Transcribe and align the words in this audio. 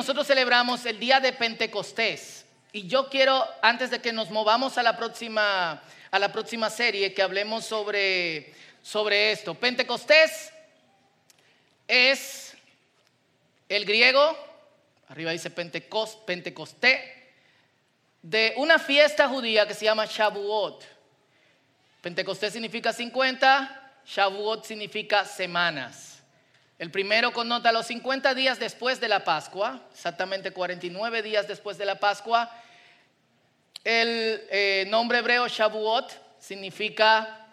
nosotros 0.00 0.26
celebramos 0.26 0.86
el 0.86 0.98
día 0.98 1.20
de 1.20 1.34
Pentecostés. 1.34 2.46
Y 2.72 2.86
yo 2.86 3.10
quiero, 3.10 3.46
antes 3.60 3.90
de 3.90 4.00
que 4.00 4.14
nos 4.14 4.30
movamos 4.30 4.78
a 4.78 4.82
la 4.82 4.96
próxima, 4.96 5.82
a 6.10 6.18
la 6.18 6.32
próxima 6.32 6.70
serie, 6.70 7.12
que 7.12 7.20
hablemos 7.20 7.66
sobre, 7.66 8.54
sobre 8.82 9.30
esto. 9.30 9.54
Pentecostés 9.54 10.54
es 11.86 12.54
el 13.68 13.84
griego, 13.84 14.34
arriba 15.08 15.32
dice 15.32 15.50
Pentecost, 15.50 16.24
Pentecosté, 16.24 17.34
de 18.22 18.54
una 18.56 18.78
fiesta 18.78 19.28
judía 19.28 19.68
que 19.68 19.74
se 19.74 19.84
llama 19.84 20.06
Shavuot. 20.06 20.82
Pentecostés 22.00 22.54
significa 22.54 22.94
50, 22.94 24.00
Shavuot 24.06 24.64
significa 24.64 25.26
semanas. 25.26 26.09
El 26.80 26.90
primero 26.90 27.32
connota 27.34 27.72
los 27.72 27.86
50 27.88 28.32
días 28.32 28.58
después 28.58 29.00
de 29.00 29.08
la 29.08 29.22
Pascua, 29.22 29.82
exactamente 29.92 30.50
49 30.50 31.20
días 31.20 31.46
después 31.46 31.76
de 31.76 31.84
la 31.84 31.96
Pascua. 31.96 32.50
El 33.84 34.40
eh, 34.50 34.86
nombre 34.88 35.18
hebreo 35.18 35.46
Shavuot 35.46 36.10
significa 36.38 37.46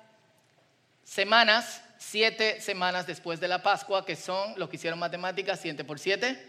semanas, 1.04 1.84
siete 1.98 2.62
semanas 2.62 3.06
después 3.06 3.42
de 3.42 3.50
la 3.50 3.62
Pascua, 3.62 4.06
que 4.06 4.16
son 4.16 4.58
lo 4.58 4.70
que 4.70 4.78
hicieron 4.78 4.98
matemáticas, 4.98 5.60
7 5.60 5.84
por 5.84 6.00
7, 6.00 6.42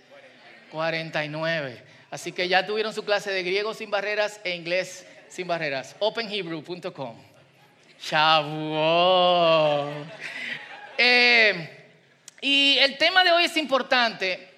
49. 0.70 1.84
Así 2.12 2.30
que 2.30 2.46
ya 2.46 2.64
tuvieron 2.64 2.94
su 2.94 3.04
clase 3.04 3.32
de 3.32 3.42
griego 3.42 3.74
sin 3.74 3.90
barreras 3.90 4.40
e 4.44 4.54
inglés 4.54 5.04
sin 5.28 5.48
barreras. 5.48 5.96
openhebrew.com. 5.98 7.16
Shavuot. 8.00 10.06
Eh, 10.96 11.77
y 12.40 12.78
el 12.78 12.98
tema 12.98 13.24
de 13.24 13.32
hoy 13.32 13.44
es 13.44 13.56
importante 13.56 14.48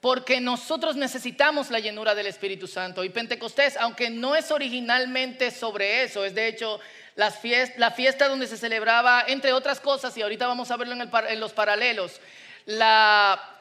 porque 0.00 0.40
nosotros 0.40 0.96
necesitamos 0.96 1.70
la 1.70 1.78
llenura 1.78 2.14
del 2.14 2.26
Espíritu 2.26 2.66
Santo. 2.66 3.04
Y 3.04 3.08
Pentecostés, 3.08 3.76
aunque 3.76 4.10
no 4.10 4.34
es 4.34 4.50
originalmente 4.50 5.52
sobre 5.52 6.02
eso, 6.02 6.24
es 6.24 6.34
de 6.34 6.48
hecho 6.48 6.80
la 7.14 7.30
fiesta, 7.30 8.28
donde 8.28 8.48
se 8.48 8.56
celebraba, 8.56 9.24
entre 9.28 9.52
otras 9.52 9.78
cosas, 9.78 10.16
y 10.16 10.22
ahorita 10.22 10.46
vamos 10.48 10.72
a 10.72 10.76
verlo 10.76 10.94
en, 10.94 11.40
los 11.40 11.52
paralelos, 11.52 12.20
la, 12.66 13.58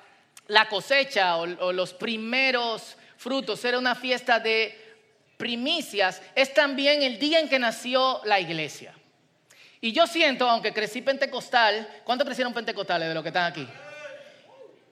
cosecha 0.69 1.38
o 1.38 1.71
los 1.71 1.93
primeros 1.93 2.97
frutos, 3.17 3.63
era 3.63 3.77
una 3.77 3.93
fiesta 3.93 4.39
de 4.39 4.75
primicias, 5.38 6.23
es 6.33 6.53
también 6.55 7.03
el 7.03 7.19
día 7.19 7.39
en 7.39 7.49
que 7.49 7.59
nació 7.59 8.19
la 8.25 8.39
iglesia. 8.39 8.95
Y 9.83 9.91
yo 9.91 10.05
siento, 10.05 10.47
aunque 10.47 10.71
crecí 10.71 11.01
pentecostal, 11.01 11.89
¿cuántos 12.03 12.25
crecieron 12.25 12.53
pentecostales 12.53 13.07
de 13.07 13.15
los 13.15 13.23
que 13.23 13.29
están 13.29 13.45
aquí? 13.45 13.67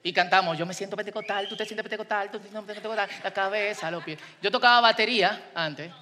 Y 0.02 0.12
cantamos, 0.12 0.58
yo 0.58 0.66
me 0.66 0.74
siento 0.74 0.96
pentecostal, 0.96 1.46
tú 1.46 1.56
te 1.56 1.64
sientes 1.64 1.84
pentecostal, 1.84 2.28
tú 2.28 2.40
te 2.40 2.48
sientes 2.48 2.74
pentecostal, 2.74 3.08
la 3.22 3.30
cabeza, 3.30 3.88
los 3.90 4.02
pies. 4.02 4.18
Yo 4.42 4.50
tocaba 4.50 4.80
batería 4.80 5.50
antes, 5.54 5.92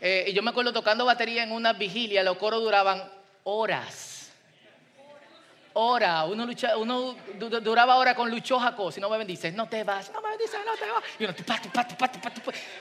eh, 0.00 0.24
y 0.26 0.32
yo 0.32 0.42
me 0.42 0.50
acuerdo 0.50 0.72
tocando 0.72 1.04
batería 1.04 1.44
en 1.44 1.52
una 1.52 1.72
vigilia, 1.72 2.24
los 2.24 2.36
coros 2.36 2.60
duraban 2.60 3.08
horas. 3.44 4.32
Horas, 5.74 6.26
uno, 6.28 6.46
uno 6.78 7.16
duraba 7.60 7.96
horas 7.96 8.14
con 8.14 8.28
Lucho 8.28 8.58
Jaco, 8.58 8.90
si 8.90 9.00
no 9.00 9.08
me 9.08 9.18
bendices, 9.18 9.54
no 9.54 9.68
te 9.68 9.84
vas, 9.84 10.10
no 10.12 10.20
me 10.20 10.30
bendices, 10.30 10.58
no 10.66 10.74
te 10.74 10.90
vas. 10.90 11.04
Y 11.18 11.24
uno, 11.24 11.34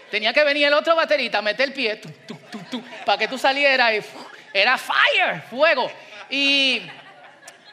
tenía 0.09 0.33
que 0.33 0.43
venir 0.43 0.65
el 0.65 0.73
otro 0.73 0.95
baterista, 0.95 1.41
meter 1.41 1.69
el 1.69 1.73
pie, 1.73 2.01
para 3.05 3.17
que 3.19 3.27
tú 3.27 3.37
salieras 3.37 3.93
y 3.93 4.01
era 4.53 4.77
fire, 4.77 5.41
fuego. 5.49 5.91
Y, 6.29 6.81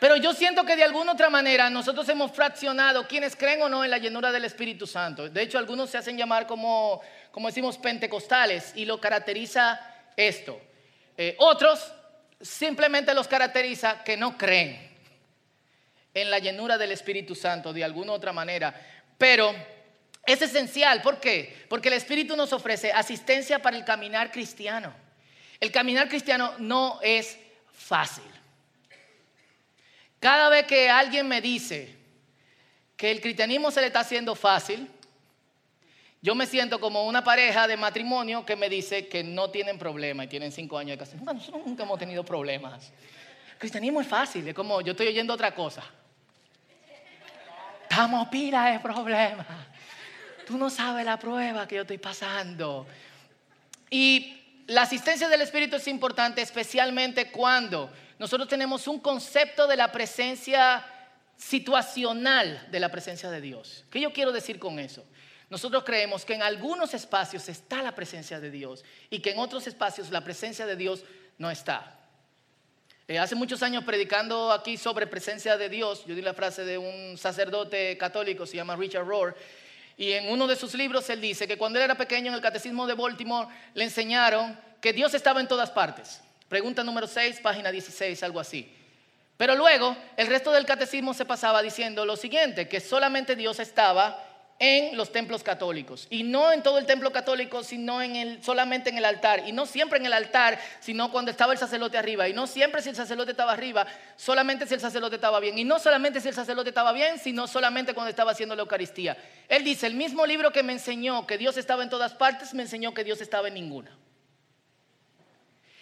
pero 0.00 0.16
yo 0.16 0.32
siento 0.32 0.64
que 0.64 0.76
de 0.76 0.84
alguna 0.84 1.12
otra 1.12 1.30
manera 1.30 1.68
nosotros 1.70 2.08
hemos 2.08 2.32
fraccionado 2.32 3.06
quienes 3.06 3.34
creen 3.36 3.62
o 3.62 3.68
no 3.68 3.84
en 3.84 3.90
la 3.90 3.98
llenura 3.98 4.30
del 4.30 4.44
Espíritu 4.44 4.86
Santo. 4.86 5.28
De 5.28 5.42
hecho, 5.42 5.58
algunos 5.58 5.90
se 5.90 5.98
hacen 5.98 6.16
llamar 6.16 6.46
como, 6.46 7.00
como 7.30 7.48
decimos, 7.48 7.78
pentecostales 7.78 8.72
y 8.76 8.84
lo 8.84 9.00
caracteriza 9.00 9.80
esto. 10.16 10.60
Eh, 11.16 11.34
otros 11.38 11.92
simplemente 12.40 13.12
los 13.14 13.26
caracteriza 13.26 14.04
que 14.04 14.16
no 14.16 14.38
creen 14.38 14.88
en 16.14 16.30
la 16.30 16.38
llenura 16.38 16.78
del 16.78 16.92
Espíritu 16.92 17.34
Santo 17.34 17.72
de 17.72 17.84
alguna 17.84 18.12
otra 18.12 18.32
manera. 18.32 18.74
Pero 19.16 19.54
es 20.24 20.42
esencial, 20.42 21.02
¿por 21.02 21.18
qué? 21.18 21.66
Porque 21.68 21.88
el 21.88 21.94
Espíritu 21.94 22.36
nos 22.36 22.52
ofrece 22.52 22.92
asistencia 22.92 23.60
para 23.60 23.76
el 23.76 23.84
caminar 23.84 24.30
cristiano. 24.30 25.07
El 25.60 25.72
caminar 25.72 26.08
cristiano 26.08 26.54
no 26.58 27.00
es 27.02 27.38
fácil. 27.72 28.24
Cada 30.20 30.48
vez 30.48 30.66
que 30.66 30.88
alguien 30.90 31.26
me 31.28 31.40
dice 31.40 31.96
que 32.96 33.10
el 33.10 33.20
cristianismo 33.20 33.70
se 33.70 33.80
le 33.80 33.86
está 33.88 34.00
haciendo 34.00 34.34
fácil, 34.34 34.88
yo 36.20 36.34
me 36.34 36.46
siento 36.46 36.80
como 36.80 37.06
una 37.06 37.22
pareja 37.22 37.68
de 37.68 37.76
matrimonio 37.76 38.44
que 38.44 38.56
me 38.56 38.68
dice 38.68 39.06
que 39.06 39.22
no 39.22 39.50
tienen 39.50 39.78
problema 39.78 40.24
y 40.24 40.28
tienen 40.28 40.50
cinco 40.50 40.76
años 40.76 40.98
de 40.98 41.04
casa. 41.04 41.16
nosotros 41.32 41.64
nunca 41.64 41.84
hemos 41.84 41.98
tenido 41.98 42.24
problemas. 42.24 42.90
El 43.52 43.58
cristianismo 43.58 44.00
es 44.00 44.08
fácil, 44.08 44.46
es 44.48 44.54
como 44.54 44.80
yo 44.80 44.92
estoy 44.92 45.06
oyendo 45.06 45.32
otra 45.32 45.54
cosa. 45.54 45.84
Estamos 47.82 48.28
pila 48.28 48.72
de 48.72 48.80
problemas. 48.80 49.46
Tú 50.46 50.58
no 50.58 50.70
sabes 50.70 51.04
la 51.04 51.18
prueba 51.18 51.68
que 51.68 51.76
yo 51.76 51.82
estoy 51.82 51.98
pasando. 51.98 52.86
Y 53.90 54.37
la 54.68 54.82
asistencia 54.82 55.28
del 55.28 55.40
Espíritu 55.40 55.76
es 55.76 55.88
importante, 55.88 56.42
especialmente 56.42 57.30
cuando 57.30 57.90
nosotros 58.18 58.48
tenemos 58.48 58.86
un 58.86 59.00
concepto 59.00 59.66
de 59.66 59.76
la 59.76 59.90
presencia 59.90 60.84
situacional 61.38 62.68
de 62.70 62.78
la 62.78 62.90
presencia 62.90 63.30
de 63.30 63.40
Dios. 63.40 63.84
¿Qué 63.90 63.98
yo 63.98 64.12
quiero 64.12 64.30
decir 64.30 64.58
con 64.58 64.78
eso? 64.78 65.06
Nosotros 65.48 65.84
creemos 65.84 66.26
que 66.26 66.34
en 66.34 66.42
algunos 66.42 66.92
espacios 66.92 67.48
está 67.48 67.82
la 67.82 67.94
presencia 67.94 68.40
de 68.40 68.50
Dios 68.50 68.84
y 69.08 69.20
que 69.20 69.30
en 69.30 69.38
otros 69.38 69.66
espacios 69.66 70.10
la 70.10 70.22
presencia 70.22 70.66
de 70.66 70.76
Dios 70.76 71.02
no 71.38 71.50
está. 71.50 71.98
Eh, 73.06 73.18
hace 73.18 73.34
muchos 73.34 73.62
años 73.62 73.84
predicando 73.84 74.52
aquí 74.52 74.76
sobre 74.76 75.06
presencia 75.06 75.56
de 75.56 75.70
Dios, 75.70 76.04
yo 76.04 76.14
di 76.14 76.20
la 76.20 76.34
frase 76.34 76.66
de 76.66 76.76
un 76.76 77.16
sacerdote 77.16 77.96
católico, 77.96 78.44
se 78.44 78.56
llama 78.56 78.76
Richard 78.76 79.06
Rohr, 79.06 79.34
y 79.98 80.12
en 80.12 80.30
uno 80.30 80.46
de 80.46 80.54
sus 80.54 80.74
libros 80.74 81.10
él 81.10 81.20
dice 81.20 81.48
que 81.48 81.58
cuando 81.58 81.78
él 81.78 81.84
era 81.84 81.96
pequeño 81.96 82.28
en 82.28 82.34
el 82.34 82.40
catecismo 82.40 82.86
de 82.86 82.94
Baltimore 82.94 83.48
le 83.74 83.82
enseñaron 83.84 84.58
que 84.80 84.92
Dios 84.92 85.12
estaba 85.12 85.40
en 85.40 85.48
todas 85.48 85.70
partes. 85.70 86.20
Pregunta 86.48 86.84
número 86.84 87.08
6, 87.08 87.40
página 87.40 87.72
16, 87.72 88.22
algo 88.22 88.38
así. 88.38 88.72
Pero 89.36 89.56
luego 89.56 89.96
el 90.16 90.28
resto 90.28 90.52
del 90.52 90.66
catecismo 90.66 91.14
se 91.14 91.24
pasaba 91.24 91.62
diciendo 91.62 92.06
lo 92.06 92.16
siguiente, 92.16 92.68
que 92.68 92.80
solamente 92.80 93.34
Dios 93.34 93.58
estaba 93.58 94.24
en 94.58 94.96
los 94.96 95.12
templos 95.12 95.42
católicos. 95.42 96.06
Y 96.10 96.24
no 96.24 96.52
en 96.52 96.62
todo 96.62 96.78
el 96.78 96.86
templo 96.86 97.12
católico, 97.12 97.62
sino 97.62 98.02
en 98.02 98.16
el, 98.16 98.42
solamente 98.42 98.90
en 98.90 98.98
el 98.98 99.04
altar. 99.04 99.44
Y 99.46 99.52
no 99.52 99.66
siempre 99.66 99.98
en 99.98 100.06
el 100.06 100.12
altar, 100.12 100.58
sino 100.80 101.12
cuando 101.12 101.30
estaba 101.30 101.52
el 101.52 101.58
sacerdote 101.58 101.96
arriba. 101.96 102.28
Y 102.28 102.32
no 102.32 102.46
siempre 102.46 102.82
si 102.82 102.88
el 102.88 102.96
sacerdote 102.96 103.30
estaba 103.32 103.52
arriba, 103.52 103.86
solamente 104.16 104.66
si 104.66 104.74
el 104.74 104.80
sacerdote 104.80 105.16
estaba 105.16 105.38
bien. 105.38 105.58
Y 105.58 105.64
no 105.64 105.78
solamente 105.78 106.20
si 106.20 106.28
el 106.28 106.34
sacerdote 106.34 106.70
estaba 106.70 106.92
bien, 106.92 107.18
sino 107.18 107.46
solamente 107.46 107.94
cuando 107.94 108.10
estaba 108.10 108.32
haciendo 108.32 108.56
la 108.56 108.62
Eucaristía. 108.62 109.16
Él 109.48 109.62
dice, 109.62 109.86
el 109.86 109.94
mismo 109.94 110.26
libro 110.26 110.52
que 110.52 110.62
me 110.62 110.72
enseñó 110.72 111.26
que 111.26 111.38
Dios 111.38 111.56
estaba 111.56 111.82
en 111.82 111.90
todas 111.90 112.14
partes, 112.14 112.52
me 112.54 112.62
enseñó 112.62 112.92
que 112.92 113.04
Dios 113.04 113.20
estaba 113.20 113.48
en 113.48 113.54
ninguna. 113.54 113.96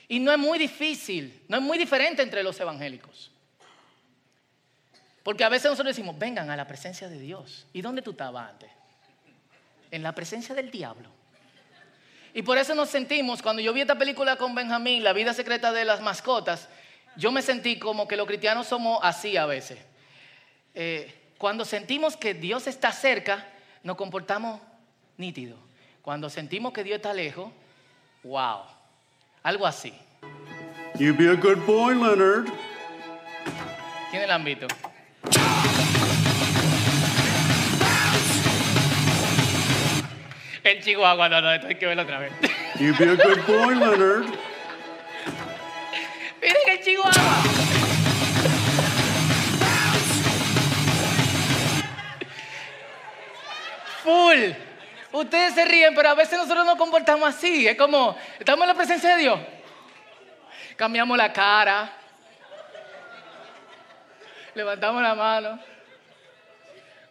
Y 0.08 0.20
no 0.20 0.30
es 0.32 0.38
muy 0.38 0.58
difícil, 0.58 1.42
no 1.48 1.56
es 1.56 1.62
muy 1.62 1.78
diferente 1.78 2.22
entre 2.22 2.42
los 2.42 2.60
evangélicos. 2.60 3.32
Porque 5.26 5.42
a 5.42 5.48
veces 5.48 5.68
nosotros 5.68 5.96
decimos, 5.96 6.16
vengan 6.16 6.50
a 6.50 6.56
la 6.56 6.68
presencia 6.68 7.08
de 7.08 7.18
Dios. 7.18 7.66
¿Y 7.72 7.82
dónde 7.82 8.00
tú 8.00 8.12
estabas 8.12 8.48
antes? 8.48 8.70
En 9.90 10.04
la 10.04 10.14
presencia 10.14 10.54
del 10.54 10.70
diablo. 10.70 11.08
Y 12.32 12.42
por 12.42 12.58
eso 12.58 12.76
nos 12.76 12.90
sentimos, 12.90 13.42
cuando 13.42 13.60
yo 13.60 13.72
vi 13.72 13.80
esta 13.80 13.98
película 13.98 14.36
con 14.36 14.54
Benjamín, 14.54 15.02
La 15.02 15.12
vida 15.12 15.34
secreta 15.34 15.72
de 15.72 15.84
las 15.84 16.00
mascotas, 16.00 16.68
yo 17.16 17.32
me 17.32 17.42
sentí 17.42 17.76
como 17.76 18.06
que 18.06 18.16
los 18.16 18.28
cristianos 18.28 18.68
somos 18.68 19.00
así 19.02 19.36
a 19.36 19.46
veces. 19.46 19.80
Eh, 20.74 21.32
cuando 21.38 21.64
sentimos 21.64 22.16
que 22.16 22.32
Dios 22.32 22.68
está 22.68 22.92
cerca, 22.92 23.48
nos 23.82 23.96
comportamos 23.96 24.60
nítido. 25.16 25.58
Cuando 26.02 26.30
sentimos 26.30 26.72
que 26.72 26.84
Dios 26.84 26.98
está 26.98 27.12
lejos, 27.12 27.50
wow, 28.22 28.60
algo 29.42 29.66
así. 29.66 29.92
You 31.00 31.12
be 31.16 31.28
a 31.28 31.34
good 31.34 31.66
boy, 31.66 31.96
Leonard. 31.96 32.46
¿Quién 34.12 34.22
es 34.22 34.28
el 34.28 34.30
ámbito? 34.30 34.68
En 40.66 40.82
Chihuahua, 40.82 41.28
no, 41.28 41.40
no, 41.40 41.52
esto 41.52 41.68
hay 41.68 41.76
que 41.76 41.86
verlo 41.86 42.02
otra 42.02 42.18
vez. 42.18 42.32
You 42.80 42.92
be 42.98 43.04
a 43.04 43.14
good 43.14 43.46
boy, 43.46 43.76
Leonard. 43.76 44.26
Miren 46.42 46.56
en 46.66 46.82
Chihuahua. 46.82 47.12
Full. 54.02 54.54
Ustedes 55.12 55.54
se 55.54 55.64
ríen, 55.66 55.94
pero 55.94 56.08
a 56.08 56.14
veces 56.14 56.36
nosotros 56.36 56.66
nos 56.66 56.74
comportamos 56.74 57.28
así. 57.28 57.68
Es 57.68 57.78
como, 57.78 58.18
estamos 58.36 58.62
en 58.64 58.68
la 58.68 58.74
presencia 58.74 59.14
de 59.14 59.22
Dios. 59.22 59.38
Cambiamos 60.74 61.16
la 61.16 61.32
cara. 61.32 61.92
Levantamos 64.52 65.00
la 65.00 65.14
mano 65.14 65.75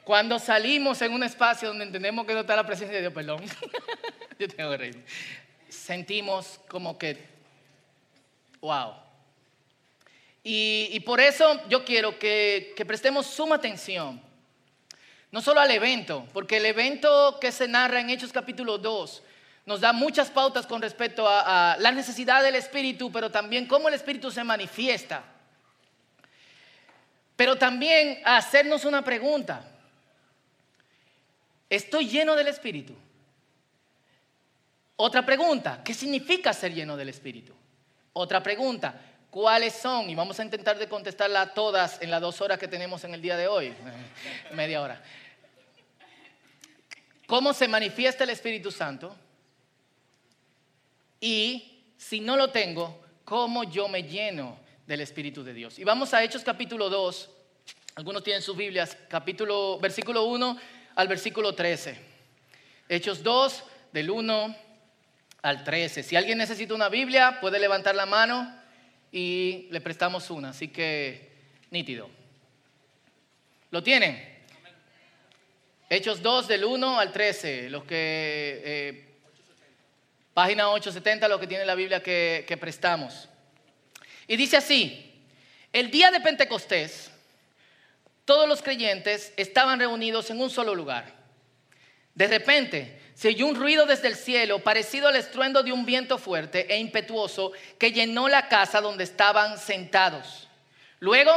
Cuando 0.06 0.38
salimos 0.38 1.02
en 1.02 1.14
un 1.14 1.24
espacio 1.24 1.70
donde 1.70 1.84
entendemos 1.84 2.28
que 2.28 2.36
no 2.36 2.42
está 2.42 2.56
la 2.56 2.66
presencia 2.66 2.96
de 2.96 3.02
Dios, 3.02 3.12
perdón, 3.12 3.44
yo 4.40 4.48
tengo 4.48 4.70
que 4.70 4.78
reír, 4.78 5.04
sentimos 5.68 6.60
como 6.68 6.96
que, 6.96 7.26
wow. 8.62 8.94
Y, 10.44 11.00
por 11.00 11.20
eso 11.20 11.60
yo 11.70 11.84
quiero 11.84 12.20
que, 12.20 12.76
que 12.78 12.86
prestemos 12.86 13.26
suma 13.26 13.56
atención, 13.56 14.22
no 15.32 15.42
solo 15.42 15.60
al 15.60 15.72
evento, 15.72 16.28
porque 16.34 16.58
el 16.58 16.68
evento 16.68 17.40
que 17.42 17.52
se 17.52 17.68
narra 17.68 18.00
en 18.00 18.12
Hechos 18.12 18.32
capítulo 18.32 18.78
2 18.78 19.24
nos 19.66 19.82
da 19.82 19.92
muchas 19.92 20.30
pautas 20.30 20.68
con 20.68 20.84
respecto 20.84 21.28
a, 21.28 21.74
a 21.74 21.78
la 21.78 21.92
necesidad 21.92 22.44
del 22.44 22.54
Espíritu, 22.54 23.12
pero 23.12 23.32
también 23.32 23.66
cómo 23.66 23.88
el 23.88 23.96
Espíritu 23.96 24.30
se 24.30 24.44
manifiesta. 24.44 25.24
Pero 27.36 27.56
también 27.56 28.22
hacernos 28.24 28.86
una 28.86 29.04
pregunta. 29.04 29.72
¿Estoy 31.70 32.08
lleno 32.08 32.36
del 32.36 32.48
Espíritu? 32.48 32.96
Otra 34.98 35.26
pregunta, 35.26 35.82
¿qué 35.84 35.94
significa 35.94 36.54
ser 36.54 36.74
lleno 36.74 36.96
del 36.96 37.10
Espíritu? 37.10 37.54
Otra 38.14 38.42
pregunta, 38.42 39.02
¿cuáles 39.30 39.74
son? 39.74 40.10
Y 40.10 40.16
vamos 40.16 40.40
a 40.40 40.44
intentar 40.44 40.78
de 40.78 40.88
contestarla 40.88 41.54
todas 41.54 42.02
en 42.02 42.10
las 42.10 42.22
dos 42.22 42.40
horas 42.40 42.58
que 42.58 42.68
tenemos 42.68 43.04
en 43.04 43.14
el 43.14 43.22
día 43.22 43.36
de 43.36 43.48
hoy, 43.48 43.74
media 44.54 44.82
hora. 44.82 45.04
¿Cómo 47.28 47.54
se 47.54 47.68
manifiesta 47.68 48.24
el 48.24 48.30
Espíritu 48.30 48.72
Santo? 48.72 49.16
Y 51.20 51.84
si 51.98 52.22
no 52.22 52.38
lo 52.38 52.52
tengo, 52.52 53.04
¿cómo 53.26 53.64
yo 53.64 53.88
me 53.88 54.04
lleno 54.04 54.60
del 54.86 55.02
Espíritu 55.02 55.44
de 55.44 55.54
Dios? 55.54 55.80
Y 55.80 55.84
vamos 55.84 56.14
a 56.14 56.24
Hechos 56.24 56.44
capítulo 56.44 56.90
2. 56.90 57.32
Algunos 57.96 58.24
tienen 58.24 58.42
sus 58.42 58.56
Biblias, 58.56 58.96
capítulo, 59.10 59.80
versículo 59.80 60.26
1 60.26 60.58
al 60.96 61.08
versículo 61.08 61.54
13. 61.54 61.98
Hechos 62.90 63.22
2, 63.22 63.64
del 63.92 64.10
1 64.10 64.56
al 65.42 65.64
13. 65.64 66.04
Si 66.04 66.16
alguien 66.16 66.38
necesita 66.38 66.74
una 66.74 66.90
Biblia, 66.90 67.40
puede 67.42 67.60
levantar 67.60 67.96
la 67.96 68.06
mano 68.06 68.54
y 69.12 69.68
le 69.72 69.82
prestamos 69.82 70.30
una. 70.30 70.50
Así 70.50 70.70
que, 70.70 71.32
nítido. 71.72 72.10
¿Lo 73.72 73.84
tienen? 73.84 74.36
Hechos 75.90 76.22
2, 76.22 76.48
del 76.48 76.66
1 76.66 77.00
al 77.00 77.12
13. 77.12 77.70
Los 77.70 77.84
que... 77.84 78.62
Eh, 78.66 79.02
página 80.34 80.70
870, 80.70 81.30
lo 81.30 81.40
que 81.40 81.48
tiene 81.48 81.66
la 81.66 81.76
Biblia 81.76 82.04
que, 82.04 82.44
que 82.46 82.58
prestamos. 82.58 83.30
Y 84.28 84.36
dice 84.36 84.58
así, 84.58 85.14
el 85.72 85.90
día 85.90 86.12
de 86.12 86.20
Pentecostés, 86.20 87.10
todos 88.26 88.50
los 88.50 88.62
creyentes 88.62 89.34
estaban 89.38 89.80
reunidos 89.80 90.30
en 90.30 90.42
un 90.42 90.50
solo 90.50 90.76
lugar. 90.76 91.14
De 92.16 92.28
repente 92.28 93.00
se 93.14 93.30
oyó 93.30 93.48
un 93.48 93.56
ruido 93.56 93.86
desde 93.86 94.08
el 94.08 94.16
cielo 94.16 94.60
parecido 94.60 95.08
al 95.08 95.16
estruendo 95.16 95.64
de 95.64 95.72
un 95.72 95.86
viento 95.86 96.18
fuerte 96.18 96.74
e 96.74 96.78
impetuoso 96.78 97.52
que 97.78 97.92
llenó 97.92 98.28
la 98.28 98.50
casa 98.50 98.82
donde 98.82 99.04
estaban 99.04 99.58
sentados. 99.58 100.50
Luego, 101.00 101.32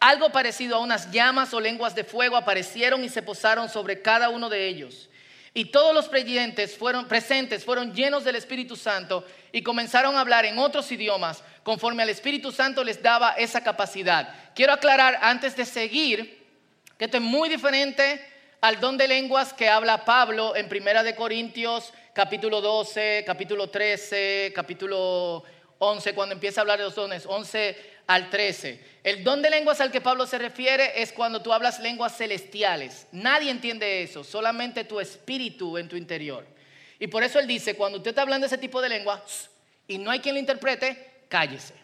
algo 0.00 0.30
parecido 0.30 0.76
a 0.76 0.80
unas 0.80 1.10
llamas 1.10 1.54
o 1.54 1.60
lenguas 1.60 1.94
de 1.94 2.04
fuego 2.04 2.36
aparecieron 2.36 3.04
y 3.04 3.08
se 3.08 3.22
posaron 3.22 3.68
sobre 3.68 4.02
cada 4.02 4.28
uno 4.28 4.50
de 4.50 4.66
ellos. 4.66 5.08
Y 5.56 5.66
todos 5.66 5.94
los 5.94 6.08
creyentes 6.08 6.76
fueron 6.76 7.06
presentes, 7.06 7.64
fueron 7.64 7.94
llenos 7.94 8.24
del 8.24 8.34
Espíritu 8.34 8.74
Santo 8.74 9.24
y 9.52 9.62
comenzaron 9.62 10.16
a 10.16 10.20
hablar 10.20 10.44
en 10.44 10.58
otros 10.58 10.90
idiomas 10.90 11.44
conforme 11.62 12.02
al 12.02 12.08
Espíritu 12.08 12.50
Santo 12.50 12.82
les 12.82 13.00
daba 13.00 13.34
esa 13.34 13.62
capacidad. 13.62 14.34
Quiero 14.56 14.72
aclarar 14.72 15.16
antes 15.22 15.56
de 15.56 15.64
seguir 15.64 16.44
que 16.98 17.04
esto 17.04 17.18
es 17.18 17.22
muy 17.22 17.48
diferente 17.48 18.20
al 18.60 18.80
don 18.80 18.98
de 18.98 19.06
lenguas 19.06 19.52
que 19.52 19.68
habla 19.68 20.04
Pablo 20.04 20.56
en 20.56 20.68
Primera 20.68 21.04
de 21.04 21.14
Corintios 21.14 21.92
capítulo 22.14 22.60
12, 22.60 23.24
capítulo 23.26 23.70
13, 23.70 24.52
capítulo 24.54 25.44
11 25.78 26.14
cuando 26.14 26.34
empieza 26.34 26.60
a 26.60 26.62
hablar 26.62 26.78
de 26.78 26.84
los 26.84 26.94
dones, 26.94 27.26
11 27.26 27.93
al 28.06 28.30
13. 28.30 28.94
El 29.02 29.24
don 29.24 29.42
de 29.42 29.50
lenguas 29.50 29.80
al 29.80 29.90
que 29.90 30.00
Pablo 30.00 30.26
se 30.26 30.38
refiere 30.38 31.02
es 31.02 31.12
cuando 31.12 31.42
tú 31.42 31.52
hablas 31.52 31.80
lenguas 31.80 32.16
celestiales. 32.16 33.06
Nadie 33.12 33.50
entiende 33.50 34.02
eso, 34.02 34.24
solamente 34.24 34.84
tu 34.84 35.00
espíritu 35.00 35.78
en 35.78 35.88
tu 35.88 35.96
interior. 35.96 36.46
Y 36.98 37.06
por 37.06 37.22
eso 37.22 37.38
él 37.38 37.46
dice, 37.46 37.76
cuando 37.76 37.98
usted 37.98 38.10
está 38.10 38.22
hablando 38.22 38.46
ese 38.46 38.58
tipo 38.58 38.80
de 38.80 38.88
lengua 38.88 39.22
y 39.86 39.98
no 39.98 40.10
hay 40.10 40.20
quien 40.20 40.34
lo 40.34 40.40
interprete, 40.40 41.26
cállese. 41.28 41.74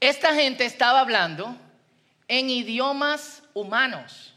Esta 0.00 0.34
gente 0.34 0.64
estaba 0.64 1.00
hablando 1.00 1.56
en 2.28 2.50
idiomas 2.50 3.42
humanos, 3.52 4.34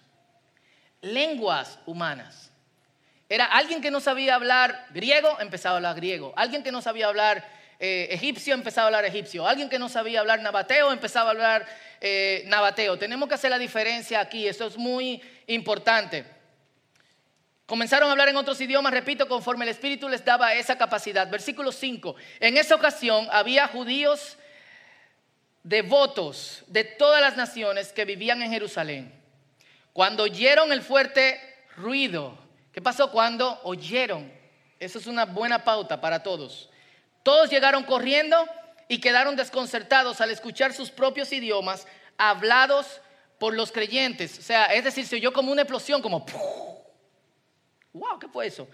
lenguas 1.02 1.78
humanas. 1.86 2.52
Era 3.30 3.46
alguien 3.46 3.82
que 3.82 3.92
no 3.92 4.02
sabía 4.02 4.36
hablar 4.36 4.88
griego, 4.90 5.40
empezaba 5.40 5.76
a 5.76 5.78
hablar 5.78 5.96
griego. 5.96 6.34
Alguien 6.36 6.64
que 6.64 6.72
no 6.72 6.82
sabía 6.82 7.08
hablar 7.08 7.48
eh, 7.84 8.14
egipcio 8.14 8.54
empezaba 8.54 8.86
a 8.86 8.88
hablar 8.90 9.06
egipcio. 9.06 9.48
Alguien 9.48 9.68
que 9.68 9.80
no 9.80 9.90
sabía 9.90 10.20
hablar 10.20 10.40
nabateo 10.40 10.92
empezaba 10.92 11.30
a 11.30 11.32
hablar 11.32 11.66
eh, 12.00 12.44
nabateo. 12.46 13.00
Tenemos 13.00 13.28
que 13.28 13.34
hacer 13.34 13.50
la 13.50 13.58
diferencia 13.58 14.20
aquí, 14.20 14.48
eso 14.48 14.68
es 14.68 14.78
muy 14.78 15.20
importante. 15.48 16.24
Comenzaron 17.66 18.08
a 18.08 18.12
hablar 18.12 18.30
en 18.30 18.38
otros 18.38 18.62
idiomas, 18.62 18.94
repito, 18.94 19.28
conforme 19.28 19.66
el 19.66 19.70
Espíritu 19.70 20.08
les 20.08 20.24
daba 20.24 20.54
esa 20.54 20.78
capacidad. 20.78 21.28
Versículo 21.28 21.72
5. 21.72 22.16
En 22.40 22.56
esa 22.56 22.76
ocasión 22.76 23.28
había 23.32 23.68
judíos 23.68 24.38
devotos 25.64 26.64
de 26.68 26.84
todas 26.84 27.20
las 27.20 27.36
naciones 27.36 27.92
que 27.92 28.06
vivían 28.06 28.44
en 28.44 28.52
Jerusalén. 28.52 29.12
Cuando 29.92 30.22
oyeron 30.22 30.72
el 30.72 30.84
fuerte 30.84 31.42
ruido, 31.78 32.38
¿qué 32.72 32.80
pasó 32.80 33.10
cuando 33.10 33.60
oyeron? 33.64 34.32
Eso 34.80 35.00
es 35.00 35.08
una 35.08 35.26
buena 35.26 35.64
pauta 35.64 36.00
para 36.00 36.22
todos. 36.22 36.71
Todos 37.24 37.50
llegaron 37.50 37.84
corriendo 37.84 38.48
y 38.88 39.00
quedaron 39.00 39.36
desconcertados 39.36 40.22
al 40.22 40.32
escuchar 40.32 40.74
sus 40.74 40.90
propios 40.92 41.32
idiomas 41.32 41.88
hablados 42.18 43.02
por 43.40 43.54
los 43.54 43.72
creyentes. 43.72 44.38
O 44.38 44.42
sea, 44.42 44.66
es 44.66 44.84
decir, 44.84 45.08
se 45.08 45.16
oyó 45.16 45.32
como 45.34 45.52
una 45.52 45.62
explosión, 45.62 46.02
como... 46.02 46.26
¡Wow! 47.94 48.20
¿Qué 48.20 48.28
fue 48.28 48.48
eso? 48.48 48.68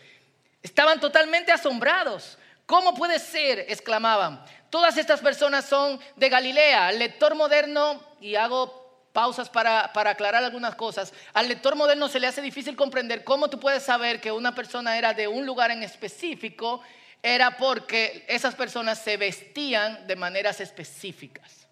Estaban 0.61 0.99
totalmente 0.99 1.51
asombrados. 1.51 2.37
¿Cómo 2.65 2.93
puede 2.93 3.19
ser? 3.19 3.59
exclamaban. 3.69 4.43
Todas 4.69 4.97
estas 4.97 5.21
personas 5.21 5.65
son 5.65 5.99
de 6.15 6.29
Galilea. 6.29 6.87
Al 6.87 6.99
lector 6.99 7.35
moderno, 7.35 8.03
y 8.19 8.35
hago 8.35 9.07
pausas 9.13 9.49
para, 9.49 9.91
para, 9.93 10.11
aclarar 10.11 10.43
algunas 10.43 10.75
cosas, 10.75 11.13
al 11.33 11.47
lector 11.47 11.75
moderno 11.75 12.09
se 12.09 12.19
le 12.19 12.27
hace 12.27 12.41
difícil 12.41 12.75
comprender 12.75 13.23
cómo 13.23 13.49
tú 13.49 13.59
puedes 13.59 13.83
saber 13.83 14.19
que 14.19 14.31
una 14.31 14.53
persona 14.53 14.97
era 14.97 15.13
de 15.13 15.27
un 15.27 15.45
lugar 15.45 15.71
en 15.71 15.81
específico 15.81 16.81
era 17.21 17.57
porque 17.57 18.25
esas 18.27 18.55
personas 18.55 18.99
se 18.99 19.17
vestían 19.17 20.07
de 20.07 20.15
maneras 20.15 20.61
específicas. 20.61 21.67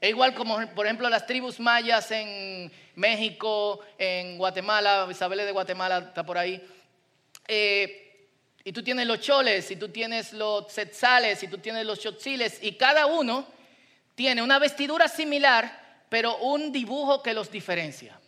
E 0.00 0.08
igual 0.08 0.34
como, 0.34 0.66
por 0.74 0.86
ejemplo, 0.86 1.08
las 1.08 1.26
tribus 1.26 1.60
mayas 1.60 2.10
en 2.10 2.72
México, 2.94 3.80
en 3.98 4.38
Guatemala, 4.38 5.06
Isabel 5.10 5.38
de 5.38 5.52
Guatemala 5.52 5.98
está 5.98 6.24
por 6.24 6.38
ahí. 6.38 6.62
Eh, 7.46 8.28
y 8.64 8.72
tú 8.72 8.82
tienes 8.82 9.06
los 9.06 9.20
choles, 9.20 9.70
y 9.70 9.76
tú 9.76 9.88
tienes 9.88 10.32
los 10.32 10.66
tzetzales, 10.68 11.42
y 11.42 11.48
tú 11.48 11.58
tienes 11.58 11.84
los 11.84 11.98
chotziles, 11.98 12.62
y 12.62 12.72
cada 12.72 13.06
uno 13.06 13.46
tiene 14.14 14.42
una 14.42 14.58
vestidura 14.58 15.08
similar, 15.08 16.04
pero 16.08 16.36
un 16.38 16.72
dibujo 16.72 17.22
que 17.22 17.32
los 17.32 17.50
diferencia. 17.50 18.18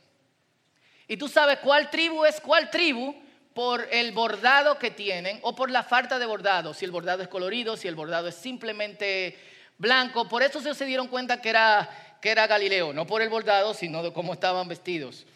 Y 1.06 1.16
tú 1.16 1.28
sabes 1.28 1.58
cuál 1.58 1.90
tribu 1.90 2.24
es 2.24 2.40
cuál 2.40 2.70
tribu 2.70 3.14
por 3.54 3.86
el 3.90 4.12
bordado 4.12 4.78
que 4.78 4.90
tienen 4.90 5.38
o 5.42 5.54
por 5.54 5.70
la 5.70 5.82
falta 5.82 6.18
de 6.18 6.26
bordado, 6.26 6.74
si 6.74 6.84
el 6.84 6.90
bordado 6.90 7.22
es 7.22 7.28
colorido, 7.28 7.76
si 7.76 7.88
el 7.88 7.94
bordado 7.94 8.28
es 8.28 8.34
simplemente 8.34 9.38
blanco. 9.78 10.28
Por 10.28 10.42
eso 10.42 10.60
se 10.74 10.84
dieron 10.84 11.08
cuenta 11.08 11.40
que 11.40 11.50
era, 11.50 12.18
que 12.20 12.30
era 12.30 12.46
Galileo, 12.46 12.92
no 12.92 13.06
por 13.06 13.20
el 13.20 13.28
bordado, 13.28 13.74
sino 13.74 14.02
de 14.02 14.12
cómo 14.12 14.32
estaban 14.32 14.68
vestidos. 14.68 15.26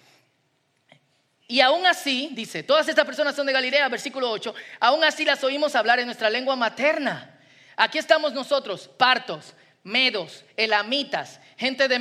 Y 1.48 1.60
aún 1.60 1.86
así, 1.86 2.30
dice, 2.32 2.62
todas 2.62 2.88
estas 2.88 3.04
personas 3.04 3.36
son 3.36 3.46
de 3.46 3.52
Galilea, 3.52 3.88
versículo 3.88 4.30
8, 4.30 4.54
aún 4.80 5.04
así 5.04 5.24
las 5.24 5.44
oímos 5.44 5.76
hablar 5.76 6.00
en 6.00 6.06
nuestra 6.06 6.28
lengua 6.28 6.56
materna. 6.56 7.38
Aquí 7.76 7.98
estamos 7.98 8.32
nosotros, 8.32 8.88
partos, 8.88 9.54
medos, 9.84 10.44
elamitas, 10.56 11.38
gente 11.56 11.86
de 11.86 11.98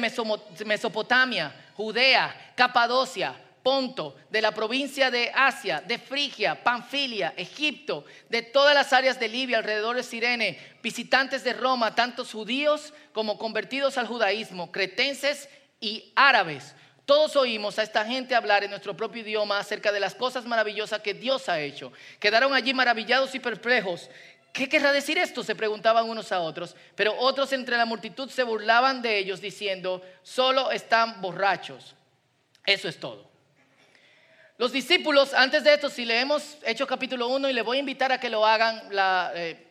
Mesopotamia, 0.65 1.53
Judea, 1.75 2.53
Capadocia, 2.55 3.35
Ponto, 3.65 4.15
de 4.29 4.43
la 4.43 4.51
provincia 4.53 5.09
de 5.09 5.31
Asia, 5.33 5.81
de 5.81 5.97
Frigia, 5.97 6.63
Panfilia, 6.63 7.33
Egipto, 7.35 8.05
de 8.29 8.43
todas 8.43 8.75
las 8.75 8.93
áreas 8.93 9.19
de 9.19 9.27
Libia, 9.27 9.57
alrededor 9.57 9.95
de 9.95 10.03
Sirene, 10.03 10.59
visitantes 10.83 11.43
de 11.43 11.53
Roma, 11.53 11.95
tantos 11.95 12.31
judíos 12.31 12.93
como 13.11 13.39
convertidos 13.39 13.97
al 13.97 14.05
judaísmo, 14.05 14.71
cretenses 14.71 15.49
y 15.79 16.13
árabes. 16.15 16.75
Todos 17.05 17.35
oímos 17.35 17.79
a 17.79 17.81
esta 17.81 18.05
gente 18.05 18.35
hablar 18.35 18.63
en 18.63 18.69
nuestro 18.69 18.95
propio 18.95 19.23
idioma 19.23 19.57
acerca 19.57 19.91
de 19.91 19.99
las 19.99 20.13
cosas 20.13 20.45
maravillosas 20.45 21.01
que 21.01 21.15
Dios 21.15 21.49
ha 21.49 21.59
hecho. 21.59 21.91
Quedaron 22.19 22.53
allí 22.53 22.71
maravillados 22.71 23.33
y 23.33 23.39
perplejos. 23.39 24.11
¿Qué 24.53 24.69
querrá 24.69 24.91
decir 24.91 25.17
esto? 25.17 25.43
Se 25.43 25.55
preguntaban 25.55 26.07
unos 26.07 26.31
a 26.31 26.39
otros. 26.41 26.75
Pero 26.93 27.17
otros 27.17 27.51
entre 27.51 27.77
la 27.77 27.85
multitud 27.85 28.29
se 28.29 28.43
burlaban 28.43 29.01
de 29.01 29.17
ellos 29.17 29.41
diciendo, 29.41 30.03
solo 30.21 30.69
están 30.69 31.19
borrachos. 31.19 31.95
Eso 32.63 32.87
es 32.87 32.99
todo. 32.99 33.33
Los 34.57 34.71
discípulos, 34.71 35.33
antes 35.33 35.65
de 35.65 35.73
esto, 35.73 35.89
si 35.89 36.05
leemos 36.05 36.57
Hechos 36.63 36.87
capítulo 36.87 37.27
1, 37.27 37.49
y 37.49 37.53
le 37.53 37.61
voy 37.61 37.75
a 37.75 37.79
invitar 37.81 38.13
a 38.13 38.19
que 38.21 38.29
lo 38.29 38.45
hagan 38.45 38.83
eh, 39.35 39.67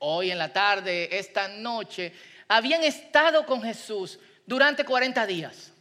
hoy 0.00 0.32
en 0.32 0.38
la 0.38 0.52
tarde, 0.52 1.16
esta 1.16 1.46
noche, 1.46 2.12
habían 2.48 2.82
estado 2.82 3.46
con 3.46 3.62
Jesús 3.62 4.18
durante 4.44 4.84
40 4.84 5.24
días. 5.26 5.72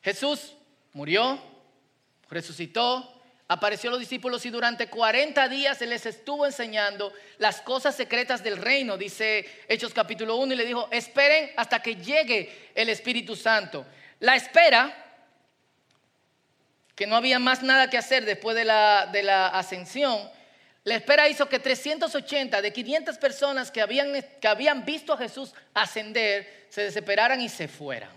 Jesús 0.00 0.54
murió, 0.92 1.40
resucitó, 2.30 3.20
apareció 3.48 3.90
a 3.90 3.92
los 3.92 4.00
discípulos 4.00 4.46
y 4.46 4.50
durante 4.50 4.88
40 4.88 5.48
días 5.48 5.82
Él 5.82 5.90
les 5.90 6.06
estuvo 6.06 6.46
enseñando 6.46 7.12
las 7.38 7.60
cosas 7.62 7.96
secretas 7.96 8.44
del 8.44 8.58
reino, 8.58 8.96
dice 8.96 9.64
Hechos 9.66 9.92
capítulo 9.92 10.36
1, 10.36 10.54
y 10.54 10.56
le 10.56 10.66
dijo, 10.66 10.86
esperen 10.92 11.50
hasta 11.56 11.82
que 11.82 11.96
llegue 11.96 12.70
el 12.76 12.90
Espíritu 12.90 13.34
Santo. 13.34 13.84
La 14.20 14.36
espera, 14.36 15.11
que 16.94 17.06
no 17.06 17.16
había 17.16 17.38
más 17.38 17.62
nada 17.62 17.88
que 17.88 17.98
hacer 17.98 18.24
después 18.24 18.56
de 18.56 18.64
la, 18.64 19.08
de 19.12 19.22
la 19.22 19.48
ascensión, 19.48 20.30
la 20.84 20.96
espera 20.96 21.28
hizo 21.28 21.48
que 21.48 21.58
380 21.58 22.60
de 22.60 22.72
500 22.72 23.18
personas 23.18 23.70
que 23.70 23.80
habían, 23.80 24.12
que 24.40 24.48
habían 24.48 24.84
visto 24.84 25.12
a 25.12 25.18
Jesús 25.18 25.54
ascender 25.74 26.66
se 26.68 26.82
desesperaran 26.82 27.40
y 27.40 27.48
se 27.48 27.68
fueran. 27.68 28.10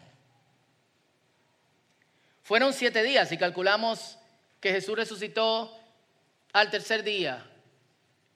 Fueron 2.41 2.74
siete 2.74 3.03
días 3.03 3.32
y 3.32 3.38
calculamos 3.38 4.17
que 4.60 4.72
Jesús 4.72 4.96
resucitó 4.96 5.77
al 6.53 6.72
tercer 6.72 7.03
día 7.03 7.46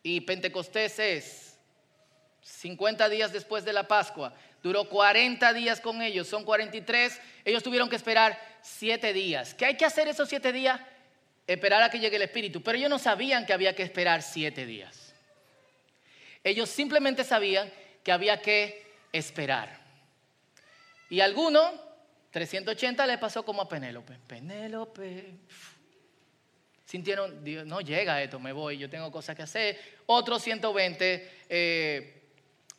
y 0.03 0.21
Pentecostés 0.21 0.99
es 0.99 1.57
50 2.41 3.09
días 3.09 3.31
después 3.31 3.65
de 3.65 3.73
la 3.73 3.87
Pascua. 3.87 4.33
Duró 4.61 4.89
40 4.89 5.53
días 5.53 5.79
con 5.79 6.01
ellos, 6.01 6.27
son 6.27 6.43
43. 6.43 7.21
Ellos 7.45 7.63
tuvieron 7.63 7.89
que 7.89 7.95
esperar 7.95 8.39
siete 8.61 9.13
días. 9.13 9.53
¿Qué 9.53 9.65
hay 9.65 9.77
que 9.77 9.85
hacer 9.85 10.07
esos 10.07 10.27
siete 10.27 10.51
días? 10.51 10.81
Esperar 11.47 11.81
a 11.81 11.89
que 11.89 11.99
llegue 11.99 12.17
el 12.17 12.23
Espíritu. 12.23 12.61
Pero 12.61 12.77
ellos 12.77 12.89
no 12.89 12.99
sabían 12.99 13.45
que 13.45 13.53
había 13.53 13.73
que 13.73 13.83
esperar 13.83 14.21
siete 14.21 14.65
días. 14.65 15.13
Ellos 16.43 16.69
simplemente 16.69 17.23
sabían 17.23 17.71
que 18.03 18.11
había 18.11 18.41
que 18.41 18.85
esperar. 19.13 19.79
Y 21.09 21.21
alguno, 21.21 21.71
380, 22.31 23.07
le 23.07 23.17
pasó 23.17 23.43
como 23.43 23.61
a 23.61 23.69
Penélope. 23.69 24.17
Penélope. 24.27 25.33
Sintieron, 26.85 27.43
no 27.67 27.81
llega 27.81 28.21
esto, 28.21 28.39
me 28.39 28.51
voy, 28.51 28.77
yo 28.77 28.89
tengo 28.89 29.11
cosas 29.11 29.35
que 29.35 29.43
hacer. 29.43 29.79
Otros 30.07 30.41
120 30.41 31.31
eh, 31.49 32.21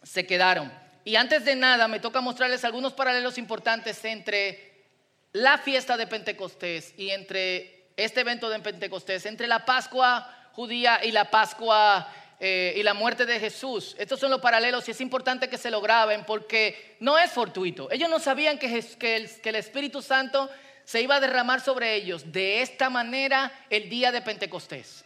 se 0.02 0.26
quedaron. 0.26 0.72
Y 1.04 1.16
antes 1.16 1.44
de 1.44 1.56
nada, 1.56 1.88
me 1.88 2.00
toca 2.00 2.20
mostrarles 2.20 2.64
algunos 2.64 2.92
paralelos 2.92 3.38
importantes 3.38 4.04
entre 4.04 4.84
la 5.32 5.58
fiesta 5.58 5.96
de 5.96 6.06
Pentecostés 6.06 6.94
y 6.96 7.10
entre 7.10 7.88
este 7.96 8.20
evento 8.20 8.48
de 8.48 8.60
Pentecostés, 8.60 9.26
entre 9.26 9.46
la 9.46 9.64
Pascua 9.64 10.50
judía 10.52 11.04
y 11.04 11.12
la 11.12 11.30
Pascua 11.30 12.12
eh, 12.38 12.74
y 12.76 12.82
la 12.82 12.94
muerte 12.94 13.26
de 13.26 13.38
Jesús. 13.38 13.94
Estos 13.98 14.20
son 14.20 14.30
los 14.30 14.40
paralelos 14.40 14.86
y 14.88 14.90
es 14.90 15.00
importante 15.00 15.48
que 15.48 15.58
se 15.58 15.70
lo 15.70 15.80
graben 15.80 16.24
porque 16.24 16.96
no 17.00 17.18
es 17.18 17.30
fortuito. 17.30 17.90
Ellos 17.90 18.10
no 18.10 18.18
sabían 18.18 18.58
que, 18.58 18.84
que 18.98 19.48
el 19.48 19.56
Espíritu 19.56 20.02
Santo 20.02 20.50
se 20.84 21.00
iba 21.00 21.16
a 21.16 21.20
derramar 21.20 21.60
sobre 21.60 21.94
ellos 21.94 22.32
de 22.32 22.62
esta 22.62 22.90
manera 22.90 23.52
el 23.70 23.88
día 23.88 24.10
de 24.10 24.22
Pentecostés. 24.22 25.04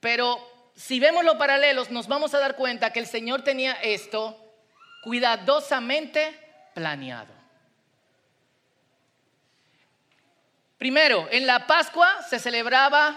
Pero 0.00 0.38
si 0.76 1.00
vemos 1.00 1.24
los 1.24 1.36
paralelos, 1.36 1.90
nos 1.90 2.06
vamos 2.06 2.32
a 2.34 2.38
dar 2.38 2.54
cuenta 2.54 2.92
que 2.92 3.00
el 3.00 3.06
Señor 3.06 3.42
tenía 3.42 3.72
esto 3.72 4.45
cuidadosamente 5.06 6.36
planeado. 6.74 7.32
Primero, 10.76 11.28
en 11.30 11.46
la 11.46 11.64
Pascua 11.64 12.24
se 12.28 12.40
celebraba 12.40 13.14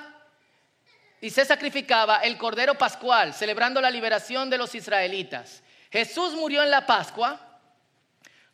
y 1.19 1.31
se 1.31 1.43
sacrificaba 1.45 2.17
el 2.17 2.37
Cordero 2.37 2.75
Pascual, 2.75 3.33
celebrando 3.33 3.81
la 3.81 3.89
liberación 3.89 4.51
de 4.51 4.59
los 4.59 4.75
israelitas. 4.75 5.63
Jesús 5.91 6.35
murió 6.35 6.61
en 6.61 6.69
la 6.69 6.85
Pascua 6.85 7.59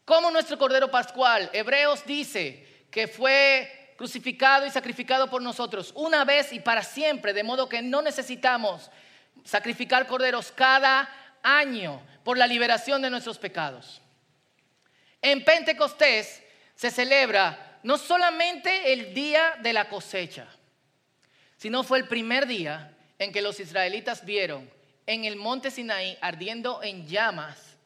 como 0.06 0.32
nuestro 0.32 0.58
Cordero 0.58 0.90
Pascual. 0.90 1.50
Hebreos 1.52 2.06
dice 2.06 2.86
que 2.90 3.10
fue 3.10 3.96
crucificado 3.98 4.66
y 4.66 4.72
sacrificado 4.72 5.30
por 5.30 5.42
nosotros 5.42 5.92
una 5.98 6.24
vez 6.24 6.54
y 6.54 6.62
para 6.62 6.84
siempre, 6.84 7.34
de 7.34 7.44
modo 7.44 7.68
que 7.68 7.82
no 7.82 8.02
necesitamos 8.02 8.90
sacrificar 9.44 10.08
corderos 10.08 10.54
cada 10.54 11.10
año 11.44 12.02
por 12.26 12.38
la 12.40 12.48
liberación 12.48 13.04
de 13.04 13.12
nuestros 13.12 13.38
pecados. 13.38 14.02
En 15.22 15.46
Pentecostés 15.46 16.42
se 16.76 16.90
celebra 16.90 17.80
no 17.84 18.00
solamente 18.00 18.92
el 18.92 19.14
día 19.14 19.54
de 19.62 19.72
la 19.72 19.88
cosecha, 19.88 20.48
sino 21.56 21.84
fue 21.84 22.00
el 22.00 22.08
primer 22.08 22.48
día 22.48 22.98
en 23.20 23.32
que 23.32 23.44
los 23.44 23.60
israelitas 23.60 24.26
vieron 24.26 24.70
en 25.06 25.24
el 25.24 25.36
monte 25.36 25.70
Sinaí 25.70 26.18
ardiendo 26.20 26.82
en 26.82 27.08
llamas 27.08 27.78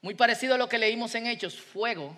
muy 0.00 0.14
parecido 0.14 0.54
a 0.54 0.58
lo 0.58 0.68
que 0.68 0.78
leímos 0.78 1.14
en 1.14 1.26
Hechos, 1.26 1.58
fuego, 1.58 2.16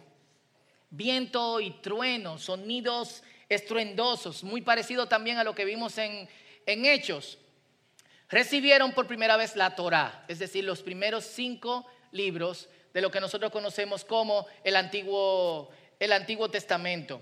viento 0.90 1.60
y 1.60 1.70
trueno, 1.70 2.38
sonidos 2.38 3.22
estruendosos, 3.48 4.42
muy 4.44 4.60
parecido 4.60 5.06
también 5.06 5.38
a 5.38 5.44
lo 5.44 5.54
que 5.54 5.64
vimos 5.64 5.98
en, 5.98 6.28
en 6.66 6.84
Hechos. 6.84 7.38
Recibieron 8.28 8.92
por 8.92 9.06
primera 9.06 9.36
vez 9.36 9.56
la 9.56 9.74
Torá, 9.74 10.24
es 10.28 10.38
decir, 10.38 10.64
los 10.64 10.82
primeros 10.82 11.24
cinco 11.24 11.86
libros 12.12 12.68
de 12.92 13.00
lo 13.00 13.10
que 13.10 13.20
nosotros 13.20 13.52
conocemos 13.52 14.04
como 14.04 14.46
el 14.64 14.76
Antiguo, 14.76 15.70
el 16.00 16.12
Antiguo 16.12 16.50
Testamento. 16.50 17.20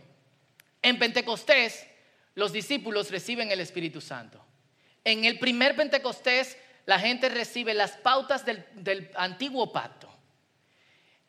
En 0.82 0.98
Pentecostés, 0.98 1.86
los 2.34 2.52
discípulos 2.52 3.10
reciben 3.10 3.50
el 3.50 3.60
Espíritu 3.60 4.00
Santo. 4.00 4.44
En 5.04 5.24
el 5.24 5.38
primer 5.38 5.76
Pentecostés, 5.76 6.56
la 6.86 6.98
gente 6.98 7.28
recibe 7.28 7.74
las 7.74 7.92
pautas 7.92 8.44
del, 8.44 8.64
del 8.74 9.10
antiguo 9.14 9.72
pacto 9.72 10.14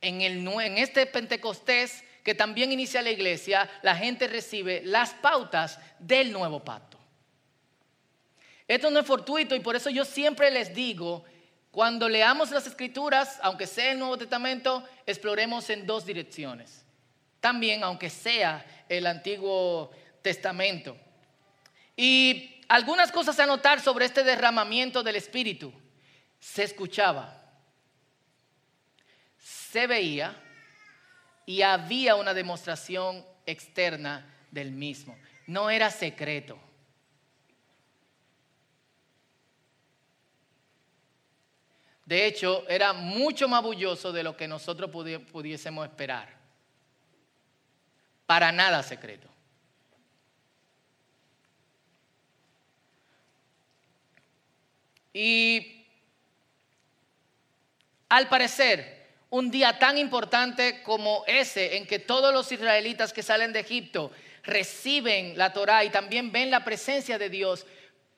en, 0.05 0.21
el, 0.21 0.47
en 0.47 0.77
este 0.77 1.05
Pentecostés 1.07 2.03
que 2.23 2.35
también 2.35 2.71
inicia 2.71 3.01
la 3.01 3.11
iglesia, 3.11 3.69
la 3.81 3.95
gente 3.95 4.27
recibe 4.27 4.81
las 4.83 5.13
pautas 5.13 5.79
del 5.99 6.31
nuevo 6.31 6.63
pacto. 6.63 6.94
Esto 8.67 8.89
no 8.89 8.99
es 8.99 9.05
fortuito 9.05 9.55
y 9.55 9.59
por 9.59 9.75
eso 9.75 9.89
yo 9.89 10.05
siempre 10.05 10.49
les 10.51 10.73
digo, 10.73 11.23
cuando 11.71 12.09
leamos 12.09 12.51
las 12.51 12.65
escrituras, 12.67 13.39
aunque 13.41 13.67
sea 13.67 13.91
el 13.91 13.99
Nuevo 13.99 14.17
Testamento, 14.17 14.83
exploremos 15.05 15.69
en 15.69 15.85
dos 15.85 16.05
direcciones. 16.05 16.85
También, 17.39 17.83
aunque 17.83 18.09
sea 18.09 18.65
el 18.89 19.05
Antiguo 19.05 19.91
Testamento. 20.21 20.97
Y 21.95 22.63
algunas 22.67 23.11
cosas 23.11 23.39
a 23.39 23.45
notar 23.45 23.81
sobre 23.81 24.05
este 24.05 24.23
derramamiento 24.23 25.03
del 25.03 25.17
Espíritu. 25.17 25.71
Se 26.39 26.63
escuchaba 26.63 27.45
se 29.75 29.87
veía 29.87 30.33
y 31.45 31.61
había 31.61 32.15
una 32.15 32.33
demostración 32.33 33.25
externa 33.45 34.25
del 34.49 34.71
mismo. 34.71 35.17
No 35.47 35.69
era 35.69 35.91
secreto. 35.91 36.57
De 42.05 42.25
hecho, 42.27 42.63
era 42.69 42.93
mucho 42.93 43.47
más 43.47 43.63
bulloso 43.63 44.11
de 44.11 44.23
lo 44.23 44.37
que 44.37 44.47
nosotros 44.47 44.91
pudiésemos 44.91 45.87
esperar. 45.87 46.29
Para 48.25 48.51
nada 48.51 48.83
secreto. 48.83 49.27
Y 55.13 55.85
al 58.09 58.27
parecer, 58.27 59.07
un 59.29 59.49
día 59.49 59.79
tan 59.79 59.97
importante 59.97 60.83
como 60.83 61.23
ese 61.25 61.77
en 61.77 61.87
que 61.87 61.99
todos 61.99 62.33
los 62.33 62.51
israelitas 62.51 63.13
que 63.13 63.23
salen 63.23 63.53
de 63.53 63.61
Egipto 63.61 64.11
reciben 64.43 65.37
la 65.37 65.53
Torah 65.53 65.83
y 65.83 65.89
también 65.89 66.31
ven 66.31 66.51
la 66.51 66.63
presencia 66.63 67.17
de 67.17 67.29
Dios. 67.29 67.65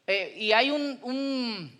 Eh, 0.08 0.34
y 0.38 0.51
hay 0.51 0.72
un, 0.72 1.76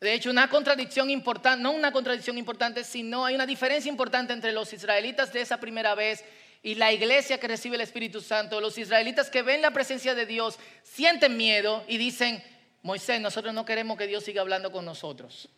de 0.00 0.14
hecho, 0.14 0.30
una 0.30 0.48
contradicción 0.48 1.10
importante, 1.10 1.62
no 1.62 1.72
una 1.72 1.90
contradicción 1.92 2.38
importante, 2.38 2.84
sino 2.84 3.24
hay 3.24 3.34
una 3.34 3.46
diferencia 3.46 3.88
importante 3.88 4.32
entre 4.32 4.52
los 4.52 4.72
israelitas 4.72 5.32
de 5.32 5.40
esa 5.40 5.58
primera 5.58 5.94
vez 5.94 6.24
y 6.62 6.76
la 6.76 6.92
iglesia 6.92 7.38
que 7.38 7.48
recibe 7.48 7.76
el 7.76 7.82
Espíritu 7.82 8.20
Santo. 8.20 8.60
Los 8.60 8.78
israelitas 8.78 9.30
que 9.30 9.42
ven 9.42 9.60
la 9.60 9.72
presencia 9.72 10.14
de 10.14 10.26
Dios 10.26 10.58
sienten 10.82 11.36
miedo 11.36 11.84
y 11.88 11.98
dicen, 11.98 12.42
Moisés, 12.82 13.20
nosotros 13.20 13.52
no 13.54 13.64
queremos 13.64 13.98
que 13.98 14.06
Dios 14.06 14.24
siga 14.24 14.40
hablando 14.40 14.70
con 14.70 14.84
nosotros 14.84 15.48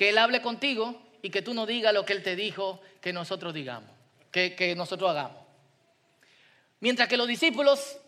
que 0.00 0.08
Él 0.08 0.16
hable 0.16 0.40
contigo 0.40 0.98
y 1.20 1.28
que 1.28 1.42
tú 1.42 1.52
no 1.52 1.66
digas 1.66 1.92
lo 1.92 2.06
que 2.06 2.14
Él 2.14 2.22
te 2.22 2.34
dijo 2.34 2.80
que 3.02 3.12
nosotros 3.12 3.52
digamos, 3.52 3.90
que, 4.30 4.74
nosotros 4.74 5.10
hagamos. 5.10 5.44
Mientras 6.80 7.06
que 7.06 7.18
los 7.18 7.28
discípulos 7.28 7.98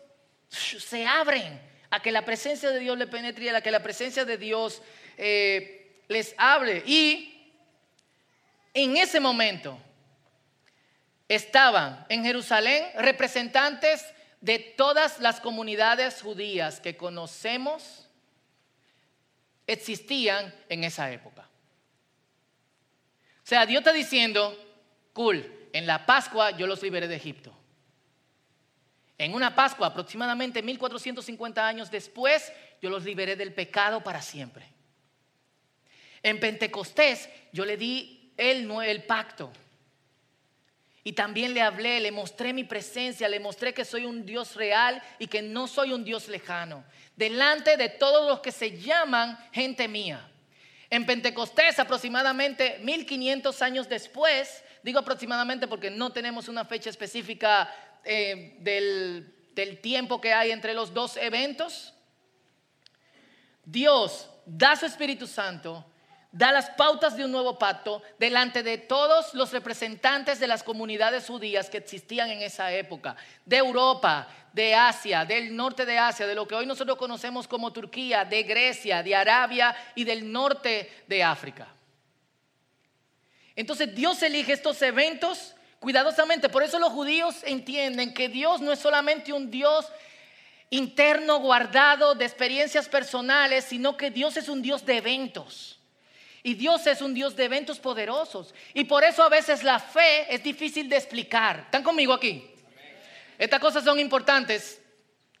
se 0.49 1.05
abren 1.05 1.61
a 1.93 2.01
que 2.01 2.11
la 2.11 2.25
presencia 2.25 2.71
de 2.71 2.79
Dios 2.79 2.97
le 2.97 3.05
penetre 3.05 3.55
a 3.55 3.61
que 3.61 3.69
la 3.69 3.83
presencia 3.83 4.25
de 4.25 4.39
Dios 4.39 4.81
eh, 5.15 6.01
les 6.07 6.33
hable. 6.39 6.81
Y 6.87 7.53
en 8.73 8.97
ese 8.97 9.19
momento 9.19 9.77
estaban 11.29 12.03
en 12.09 12.23
Jerusalén 12.23 12.83
representantes 12.95 14.03
de 14.41 14.57
todas 14.57 15.19
las 15.19 15.39
comunidades 15.39 16.19
judías 16.19 16.79
que 16.79 16.97
conocemos 16.97 18.09
existían 19.67 20.51
en 20.69 20.85
esa 20.85 21.11
época. 21.11 21.47
O 23.43 23.45
sea, 23.45 23.67
Dios 23.67 23.81
está 23.81 23.93
diciendo, 23.93 24.57
cool, 25.13 25.69
en 25.73 25.85
la 25.85 26.07
Pascua 26.07 26.57
yo 26.57 26.65
los 26.65 26.81
liberé 26.81 27.07
de 27.07 27.17
Egipto. 27.17 27.55
En 29.17 29.33
una 29.33 29.55
Pascua, 29.55 29.87
aproximadamente 29.87 30.61
1450 30.61 31.65
años 31.65 31.91
después, 31.91 32.51
yo 32.81 32.89
los 32.89 33.03
liberé 33.03 33.35
del 33.35 33.53
pecado 33.53 34.03
para 34.03 34.21
siempre. 34.21 34.65
En 36.23 36.39
Pentecostés 36.39 37.29
yo 37.51 37.65
le 37.65 37.77
di 37.77 38.33
el, 38.37 38.69
el 38.71 39.03
pacto. 39.03 39.51
Y 41.05 41.13
también 41.13 41.53
le 41.53 41.61
hablé, 41.61 41.99
le 41.99 42.11
mostré 42.11 42.53
mi 42.53 42.63
presencia, 42.63 43.27
le 43.27 43.39
mostré 43.39 43.73
que 43.73 43.83
soy 43.83 44.05
un 44.05 44.25
Dios 44.25 44.55
real 44.55 45.03
y 45.19 45.27
que 45.27 45.41
no 45.41 45.67
soy 45.67 45.91
un 45.91 46.05
Dios 46.05 46.29
lejano. 46.29 46.85
Delante 47.17 47.75
de 47.75 47.89
todos 47.89 48.27
los 48.27 48.39
que 48.39 48.53
se 48.53 48.79
llaman 48.79 49.37
gente 49.51 49.87
mía. 49.89 50.29
En 50.89 51.05
Pentecostés, 51.05 51.77
aproximadamente 51.79 52.79
1500 52.83 53.61
años 53.61 53.89
después, 53.89 54.63
digo 54.81 54.99
aproximadamente 54.99 55.67
porque 55.67 55.89
no 55.89 56.11
tenemos 56.11 56.47
una 56.47 56.63
fecha 56.63 56.89
específica 56.89 57.69
eh, 58.03 58.57
del, 58.59 59.33
del 59.53 59.79
tiempo 59.79 60.19
que 60.19 60.33
hay 60.33 60.51
entre 60.51 60.73
los 60.73 60.93
dos 60.93 61.17
eventos, 61.17 61.93
Dios 63.65 64.29
da 64.45 64.75
su 64.75 64.85
Espíritu 64.85 65.27
Santo 65.27 65.85
da 66.33 66.51
las 66.51 66.71
pautas 66.71 67.15
de 67.15 67.23
un 67.23 67.31
nuevo 67.31 67.59
pacto 67.59 68.01
delante 68.17 68.63
de 68.63 68.79
todos 68.79 69.35
los 69.35 69.51
representantes 69.51 70.39
de 70.39 70.47
las 70.47 70.63
comunidades 70.63 71.27
judías 71.27 71.69
que 71.69 71.77
existían 71.77 72.31
en 72.31 72.41
esa 72.41 72.73
época, 72.73 73.15
de 73.45 73.57
Europa, 73.57 74.27
de 74.51 74.73
Asia, 74.73 75.25
del 75.25 75.55
norte 75.55 75.85
de 75.85 75.99
Asia, 75.99 76.25
de 76.25 76.33
lo 76.33 76.47
que 76.47 76.55
hoy 76.55 76.65
nosotros 76.65 76.97
conocemos 76.97 77.47
como 77.47 77.71
Turquía, 77.71 78.25
de 78.25 78.41
Grecia, 78.41 79.03
de 79.03 79.15
Arabia 79.15 79.75
y 79.93 80.03
del 80.03 80.31
norte 80.31 81.03
de 81.07 81.23
África. 81.23 81.67
Entonces 83.55 83.93
Dios 83.93 84.23
elige 84.23 84.53
estos 84.53 84.81
eventos 84.81 85.53
cuidadosamente, 85.83 86.47
por 86.47 86.63
eso 86.63 86.79
los 86.79 86.93
judíos 86.93 87.35
entienden 87.43 88.13
que 88.13 88.29
Dios 88.29 88.61
no 88.61 88.71
es 88.71 88.79
solamente 88.79 89.33
un 89.33 89.51
Dios 89.51 89.85
interno 90.69 91.39
guardado 91.39 92.15
de 92.15 92.23
experiencias 92.23 92.87
personales, 92.87 93.65
sino 93.65 93.97
que 93.97 94.09
Dios 94.09 94.37
es 94.37 94.47
un 94.47 94.61
Dios 94.61 94.85
de 94.85 94.95
eventos. 94.95 95.77
Y 96.41 96.53
Dios 96.53 96.87
es 96.87 97.01
un 97.01 97.13
Dios 97.13 97.35
de 97.35 97.43
eventos 97.43 97.79
poderosos. 97.79 98.55
Y 98.73 98.85
por 98.85 99.03
eso 99.03 99.23
a 99.23 99.29
veces 99.29 99.61
la 99.61 99.77
fe 99.77 100.33
es 100.33 100.41
difícil 100.41 100.87
de 100.87 100.95
explicar. 100.95 101.63
¿Están 101.65 101.83
conmigo 101.83 102.13
aquí? 102.13 102.49
Estas 103.37 103.59
cosas 103.59 103.83
son 103.83 103.99
importantes 103.99 104.81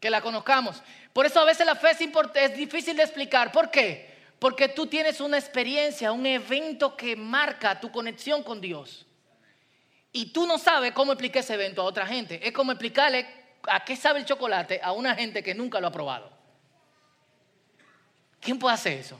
que 0.01 0.09
la 0.09 0.19
conozcamos. 0.19 0.83
Por 1.13 1.25
eso 1.25 1.39
a 1.39 1.45
veces 1.45 1.65
la 1.65 1.75
fe 1.75 1.91
es, 1.91 2.01
es 2.35 2.57
difícil 2.57 2.97
de 2.97 3.03
explicar. 3.03 3.49
¿Por 3.53 3.71
qué? 3.71 4.13
Porque 4.39 4.67
tú 4.67 4.87
tienes 4.87 5.21
una 5.21 5.37
experiencia, 5.37 6.11
un 6.11 6.25
evento 6.25 6.97
que 6.97 7.15
marca 7.15 7.79
tu 7.79 7.89
conexión 7.89 8.43
con 8.43 8.59
Dios. 8.59 9.05
Y 10.15 10.27
tú 10.27 10.45
no 10.45 10.59
sabes 10.59 10.93
cómo 10.93 11.11
explicar 11.11 11.41
ese 11.41 11.55
evento 11.55 11.81
a 11.81 11.85
otra 11.85 12.05
gente. 12.05 12.39
Es 12.47 12.53
como 12.53 12.71
explicarle 12.71 13.27
a 13.63 13.83
qué 13.83 13.95
sabe 13.95 14.19
el 14.19 14.25
chocolate 14.25 14.79
a 14.81 14.91
una 14.91 15.15
gente 15.15 15.41
que 15.41 15.55
nunca 15.55 15.81
lo 15.81 15.87
ha 15.87 15.91
probado. 15.91 16.31
¿Quién 18.39 18.59
puede 18.59 18.75
hacer 18.75 18.99
eso? 18.99 19.19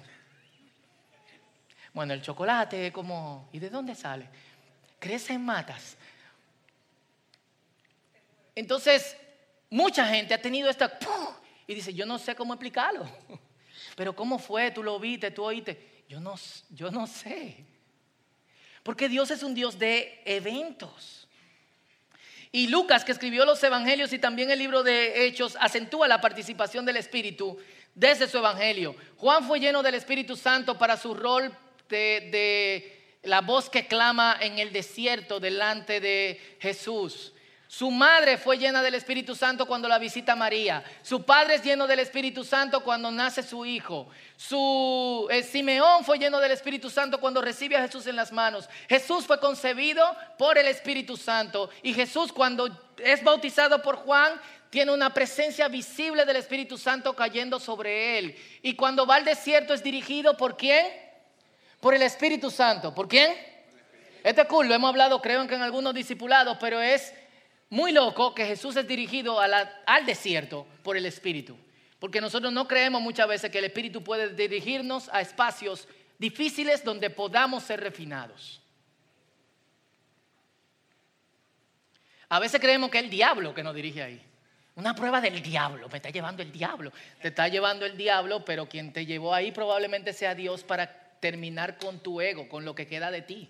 Bueno, 1.93 2.13
el 2.13 2.21
chocolate 2.21 2.87
es 2.87 2.93
como, 2.93 3.49
¿y 3.51 3.59
de 3.59 3.71
dónde 3.71 3.95
sale? 3.95 4.29
Crece 4.99 5.33
en 5.33 5.43
matas. 5.43 5.97
Entonces, 8.53 9.17
mucha 9.71 10.05
gente 10.05 10.35
ha 10.35 10.41
tenido 10.41 10.69
esta, 10.69 10.99
y 11.65 11.73
dice, 11.73 11.91
yo 11.93 12.05
no 12.05 12.19
sé 12.19 12.35
cómo 12.35 12.53
explicarlo. 12.53 13.07
Pero 13.95 14.15
¿cómo 14.15 14.37
fue? 14.37 14.69
Tú 14.69 14.83
lo 14.83 14.99
viste, 14.99 15.31
tú 15.31 15.43
oíste. 15.43 16.03
Yo 16.07 16.19
no, 16.19 16.35
yo 16.69 16.91
no 16.91 17.07
sé. 17.07 17.65
Porque 18.83 19.09
Dios 19.09 19.31
es 19.31 19.41
un 19.43 19.55
Dios 19.55 19.79
de 19.79 20.21
eventos. 20.25 21.27
Y 22.51 22.67
Lucas, 22.67 23.03
que 23.03 23.11
escribió 23.11 23.45
los 23.45 23.63
evangelios 23.63 24.13
y 24.13 24.19
también 24.19 24.51
el 24.51 24.59
libro 24.59 24.83
de 24.83 25.25
Hechos, 25.25 25.57
acentúa 25.59 26.07
la 26.07 26.21
participación 26.21 26.85
del 26.85 26.97
Espíritu 26.97 27.57
desde 27.95 28.27
su 28.27 28.37
evangelio. 28.37 28.95
Juan 29.17 29.43
fue 29.47 29.59
lleno 29.59 29.81
del 29.81 29.95
Espíritu 29.95 30.35
Santo 30.35 30.77
para 30.77 30.95
su 30.95 31.15
rol 31.15 31.51
de, 31.89 33.17
la 33.23 33.41
voz 33.41 33.69
que 33.69 33.87
clama 33.87 34.37
en 34.39 34.59
el 34.59 34.71
desierto 34.71 35.39
delante 35.39 35.99
de 35.99 36.39
Jesús. 36.59 37.32
Su 37.75 37.89
madre 37.89 38.37
fue 38.37 38.59
llena 38.59 38.83
del 38.83 38.93
Espíritu 38.93 39.33
Santo 39.33 39.65
cuando 39.65 39.87
la 39.87 39.97
visita 39.97 40.35
María. 40.35 40.83
Su 41.01 41.23
padre 41.23 41.55
es 41.55 41.63
lleno 41.63 41.87
del 41.87 41.97
Espíritu 41.97 42.43
Santo 42.43 42.83
cuando 42.83 43.09
nace 43.09 43.41
su 43.41 43.65
hijo. 43.65 44.09
Su 44.37 45.27
eh, 45.31 45.41
Simeón 45.41 46.05
fue 46.05 46.19
lleno 46.19 46.39
del 46.39 46.51
Espíritu 46.51 46.91
Santo 46.91 47.19
cuando 47.19 47.41
recibe 47.41 47.75
a 47.75 47.81
Jesús 47.81 48.05
en 48.05 48.15
las 48.15 48.31
manos. 48.31 48.69
Jesús 48.87 49.25
fue 49.25 49.39
concebido 49.39 50.05
por 50.37 50.59
el 50.59 50.67
Espíritu 50.67 51.17
Santo. 51.17 51.71
Y 51.81 51.95
Jesús 51.95 52.31
cuando 52.31 52.69
es 52.99 53.23
bautizado 53.23 53.81
por 53.81 53.95
Juan 53.95 54.39
tiene 54.69 54.91
una 54.91 55.11
presencia 55.11 55.67
visible 55.67 56.25
del 56.25 56.35
Espíritu 56.35 56.77
Santo 56.77 57.15
cayendo 57.15 57.59
sobre 57.59 58.19
él. 58.19 58.35
Y 58.61 58.75
cuando 58.75 59.07
va 59.07 59.15
al 59.15 59.25
desierto 59.25 59.73
es 59.73 59.81
dirigido 59.81 60.37
por 60.37 60.57
quién? 60.57 60.85
Por 61.79 61.95
el 61.95 62.03
Espíritu 62.03 62.51
Santo. 62.51 62.93
¿Por 62.93 63.07
quién? 63.07 63.35
Este 64.23 64.41
es 64.41 64.47
cool, 64.47 64.67
lo 64.67 64.75
hemos 64.75 64.89
hablado 64.89 65.21
creo 65.21 65.45
que 65.47 65.55
en 65.55 65.63
algunos 65.63 65.93
discipulados, 65.93 66.57
pero 66.61 66.79
es 66.79 67.11
muy 67.73 67.91
loco 67.91 68.35
que 68.35 68.45
Jesús 68.45 68.75
es 68.75 68.87
dirigido 68.87 69.39
al 69.39 70.05
desierto 70.05 70.67
por 70.83 70.95
el 70.95 71.07
Espíritu. 71.07 71.57
Porque 71.97 72.21
nosotros 72.21 72.53
no 72.53 72.67
creemos 72.67 73.01
muchas 73.01 73.27
veces 73.27 73.49
que 73.49 73.57
el 73.57 73.65
Espíritu 73.65 74.03
puede 74.03 74.29
dirigirnos 74.35 75.09
a 75.11 75.21
espacios 75.21 75.87
difíciles 76.19 76.83
donde 76.83 77.09
podamos 77.09 77.63
ser 77.63 77.81
refinados. 77.81 78.61
A 82.29 82.39
veces 82.39 82.61
creemos 82.61 82.91
que 82.91 82.99
es 82.99 83.05
el 83.05 83.09
diablo 83.09 83.55
que 83.55 83.63
nos 83.63 83.73
dirige 83.73 84.03
ahí. 84.03 84.21
Una 84.75 84.93
prueba 84.93 85.19
del 85.19 85.41
diablo, 85.41 85.89
me 85.89 85.97
está 85.97 86.11
llevando 86.11 86.43
el 86.43 86.51
diablo. 86.51 86.91
Te 87.23 87.29
está 87.29 87.47
llevando 87.47 87.87
el 87.87 87.97
diablo, 87.97 88.45
pero 88.45 88.69
quien 88.69 88.93
te 88.93 89.07
llevó 89.07 89.33
ahí 89.33 89.51
probablemente 89.51 90.13
sea 90.13 90.35
Dios 90.35 90.63
para 90.63 91.17
terminar 91.19 91.79
con 91.79 92.01
tu 92.01 92.21
ego, 92.21 92.47
con 92.47 92.65
lo 92.65 92.75
que 92.75 92.85
queda 92.85 93.09
de 93.09 93.23
ti. 93.23 93.49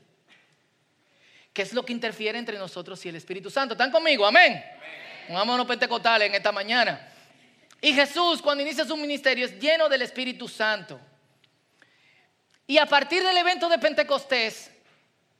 ¿Qué 1.54 1.62
es 1.62 1.72
lo 1.74 1.86
que 1.86 1.94
interfiere 1.94 2.40
entre 2.40 2.58
nosotros 2.58 3.06
y 3.06 3.10
el 3.10 3.16
Espíritu 3.16 3.52
Santo? 3.52 3.76
¿Están 3.76 3.92
conmigo? 3.92 4.26
Amén. 4.26 4.64
Vámonos 5.30 5.68
pentecostales 5.68 6.28
en 6.28 6.36
esta 6.36 6.52
mañana. 6.52 7.10
Y 7.80 7.94
Jesús, 7.94 8.42
cuando 8.42 8.64
inicia 8.64 8.86
su 8.86 8.98
ministerio, 8.98 9.46
es 9.46 9.60
lleno 9.60 9.88
del 9.88 10.02
Espíritu 10.02 10.48
Santo. 10.48 11.00
Y 12.66 12.78
a 12.78 12.86
partir 12.88 13.24
del 13.24 13.38
evento 13.38 13.70
de 13.70 13.78
Pentecostés, 13.78 14.72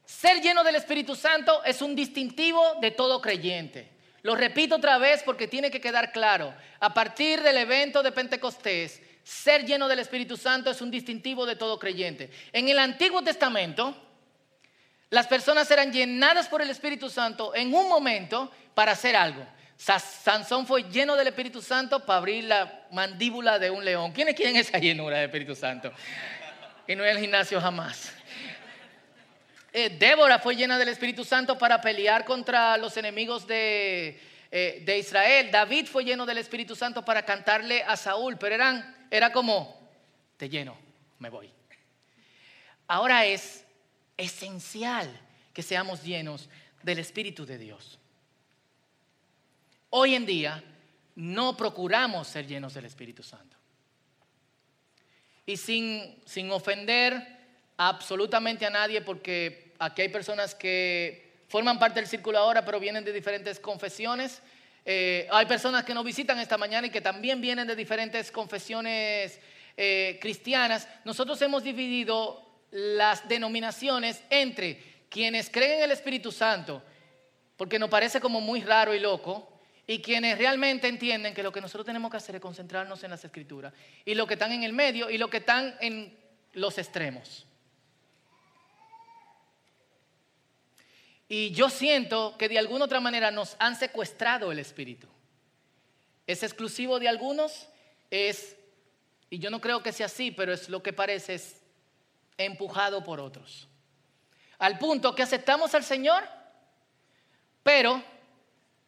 ser 0.06 0.42
lleno 0.42 0.64
del 0.64 0.76
Espíritu 0.76 1.16
Santo 1.16 1.64
es 1.64 1.82
un 1.82 1.96
distintivo 1.96 2.62
de 2.80 2.92
todo 2.92 3.20
creyente. 3.20 3.90
Lo 4.22 4.36
repito 4.36 4.76
otra 4.76 4.98
vez 4.98 5.24
porque 5.24 5.48
tiene 5.48 5.72
que 5.72 5.82
quedar 5.82 6.12
claro. 6.12 6.54
A 6.80 6.94
partir 6.94 7.42
del 7.42 7.58
evento 7.58 8.04
de 8.04 8.12
Pentecostés, 8.12 9.02
ser 9.24 9.66
lleno 9.66 9.88
del 9.88 10.00
Espíritu 10.00 10.38
Santo 10.38 10.70
es 10.70 10.82
un 10.82 10.92
distintivo 10.92 11.46
de 11.46 11.56
todo 11.56 11.80
creyente. 11.80 12.30
En 12.52 12.70
el 12.70 12.78
Antiguo 12.78 13.22
Testamento, 13.22 13.96
las 15.14 15.28
personas 15.28 15.70
eran 15.70 15.94
llenadas 15.94 16.48
por 16.48 16.64
el 16.64 16.72
Espíritu 16.72 17.08
Santo 17.08 17.54
en 17.54 17.72
un 17.72 17.88
momento 17.88 18.52
para 18.74 18.94
hacer 18.94 19.16
algo. 19.16 19.46
Sansón 19.78 20.66
fue 20.66 20.90
lleno 20.90 21.16
del 21.16 21.28
Espíritu 21.28 21.62
Santo 21.62 22.04
para 22.04 22.18
abrir 22.18 22.46
la 22.46 22.88
mandíbula 22.90 23.60
de 23.60 23.70
un 23.70 23.86
león. 23.86 24.12
¿Quiénes 24.12 24.34
quieren 24.34 24.56
esa 24.56 24.80
llenura 24.80 25.18
del 25.18 25.28
Espíritu 25.28 25.56
Santo? 25.56 25.94
Y 26.88 26.96
no 26.96 27.04
en 27.04 27.12
el 27.12 27.20
gimnasio 27.20 27.62
jamás. 27.62 28.12
Eh, 29.72 29.90
Débora 30.00 30.40
fue 30.40 30.56
llena 30.56 30.80
del 30.80 30.90
Espíritu 30.90 31.24
Santo 31.24 31.60
para 31.60 31.80
pelear 31.80 32.26
contra 32.26 32.76
los 32.78 32.98
enemigos 32.98 33.46
de, 33.46 34.20
eh, 34.50 34.82
de 34.84 34.98
Israel. 34.98 35.52
David 35.52 35.86
fue 35.86 36.04
lleno 36.04 36.26
del 36.26 36.40
Espíritu 36.40 36.76
Santo 36.76 37.06
para 37.06 37.24
cantarle 37.24 37.84
a 37.84 37.96
Saúl, 37.98 38.38
pero 38.40 38.56
eran 38.56 39.08
era 39.12 39.32
como, 39.32 39.80
te 40.38 40.50
lleno, 40.50 40.76
me 41.20 41.30
voy. 41.30 41.52
Ahora 42.88 43.28
es 43.28 43.63
esencial 44.24 45.10
que 45.54 45.62
seamos 45.62 46.04
llenos 46.04 46.50
del 46.82 47.00
Espíritu 47.00 47.46
de 47.46 47.58
Dios. 47.58 48.00
Hoy 49.90 50.16
en 50.16 50.26
día 50.26 50.64
no 51.16 51.56
procuramos 51.56 52.28
ser 52.28 52.48
llenos 52.48 52.74
del 52.74 52.86
Espíritu 52.86 53.22
Santo. 53.22 53.56
Y 55.46 55.58
sin, 55.58 56.22
sin 56.26 56.50
ofender 56.52 57.22
absolutamente 57.78 58.66
a 58.66 58.70
nadie, 58.70 59.02
porque 59.02 59.74
aquí 59.78 60.04
hay 60.04 60.10
personas 60.10 60.56
que 60.56 61.34
forman 61.48 61.78
parte 61.78 62.00
del 62.00 62.10
círculo 62.10 62.40
ahora, 62.40 62.66
pero 62.66 62.80
vienen 62.80 63.04
de 63.04 63.14
diferentes 63.14 63.60
confesiones. 63.60 64.42
Eh, 64.86 65.28
hay 65.32 65.46
personas 65.46 65.84
que 65.84 65.94
nos 65.94 66.04
visitan 66.04 66.40
esta 66.40 66.58
mañana 66.58 66.88
y 66.88 66.90
que 66.90 67.02
también 67.02 67.40
vienen 67.42 67.68
de 67.68 67.76
diferentes 67.76 68.32
confesiones 68.32 69.40
eh, 69.78 70.18
cristianas. 70.22 70.88
Nosotros 71.06 71.42
hemos 71.42 71.64
dividido 71.64 72.53
las 72.74 73.28
denominaciones 73.28 74.22
entre 74.30 75.06
quienes 75.10 75.50
creen 75.50 75.78
en 75.78 75.84
el 75.86 75.92
Espíritu 75.92 76.32
Santo 76.32 76.84
porque 77.58 77.80
nos 77.80 77.90
parece 77.90 78.20
como 78.20 78.42
muy 78.42 78.62
raro 78.62 78.94
y 78.94 79.00
loco, 79.00 79.50
y 79.86 80.02
quienes 80.02 80.38
realmente 80.38 80.88
entienden 80.88 81.34
que 81.34 81.44
lo 81.44 81.52
que 81.52 81.62
nosotros 81.62 81.86
tenemos 81.86 82.10
que 82.10 82.18
hacer 82.18 82.36
es 82.36 82.42
concentrarnos 82.42 83.04
en 83.04 83.12
las 83.12 83.24
escrituras, 83.24 83.74
y 84.06 84.16
lo 84.16 84.26
que 84.28 84.34
están 84.34 84.52
en 84.52 84.64
el 84.64 84.74
medio 84.74 85.10
y 85.10 85.18
lo 85.18 85.30
que 85.30 85.38
están 85.38 85.76
en 85.82 86.18
los 86.54 86.78
extremos. 86.78 87.46
Y 91.30 91.52
yo 91.52 91.70
siento 91.70 92.36
que 92.38 92.50
de 92.50 92.60
alguna 92.60 92.86
otra 92.86 93.00
manera 93.00 93.32
nos 93.32 93.56
han 93.60 93.76
secuestrado 93.76 94.52
el 94.52 94.60
espíritu. 94.60 95.08
Es 96.28 96.44
exclusivo 96.44 97.00
de 97.00 97.08
algunos, 97.08 97.68
es, 98.12 98.56
y 99.30 99.40
yo 99.40 99.50
no 99.50 99.60
creo 99.60 99.82
que 99.82 99.92
sea 99.92 100.06
así, 100.06 100.32
pero 100.32 100.54
es 100.54 100.70
lo 100.70 100.84
que 100.84 100.94
parece, 100.94 101.36
es 101.36 101.63
empujado 102.38 103.04
por 103.04 103.20
otros. 103.20 103.68
Al 104.58 104.78
punto 104.78 105.14
que 105.14 105.24
aceptamos 105.24 105.74
al 105.76 105.84
Señor, 105.84 106.24
pero 107.64 108.02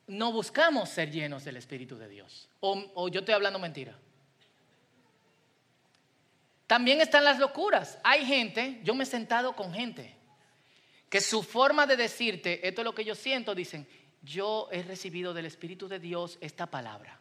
no 0.08 0.32
buscamos 0.32 0.90
ser 0.90 1.12
llenos 1.12 1.44
del 1.44 1.58
Espíritu 1.58 1.98
de 1.98 2.08
Dios. 2.08 2.48
O, 2.60 3.08
yo 3.08 3.20
estoy 3.20 3.34
hablando 3.34 3.60
mentira. 3.60 3.98
También 6.68 7.02
están 7.02 7.24
las 7.24 7.40
locuras. 7.40 8.00
Hay 8.04 8.26
gente, 8.26 8.80
yo 8.84 8.96
me 8.96 9.04
he 9.04 9.08
sentado 9.08 9.56
con 9.56 9.74
gente, 9.74 10.16
que 11.10 11.22
su 11.22 11.44
forma 11.44 11.86
de 11.86 11.96
decirte, 11.96 12.68
esto 12.68 12.82
es 12.82 12.86
lo 12.86 12.96
que 12.96 13.06
yo 13.06 13.16
siento, 13.16 13.54
dicen, 13.56 13.88
yo 14.22 14.68
he 14.72 14.82
recibido 14.82 15.34
del 15.34 15.46
Espíritu 15.46 15.88
de 15.88 16.00
Dios 16.00 16.38
esta 16.42 16.66
palabra. 16.66 17.20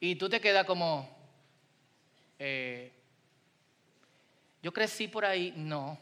Y 0.00 0.16
tú 0.16 0.28
te 0.28 0.40
quedas 0.40 0.66
como, 0.66 1.23
eh, 2.38 2.92
yo 4.62 4.72
crecí 4.72 5.08
por 5.08 5.24
ahí, 5.24 5.52
no. 5.56 5.98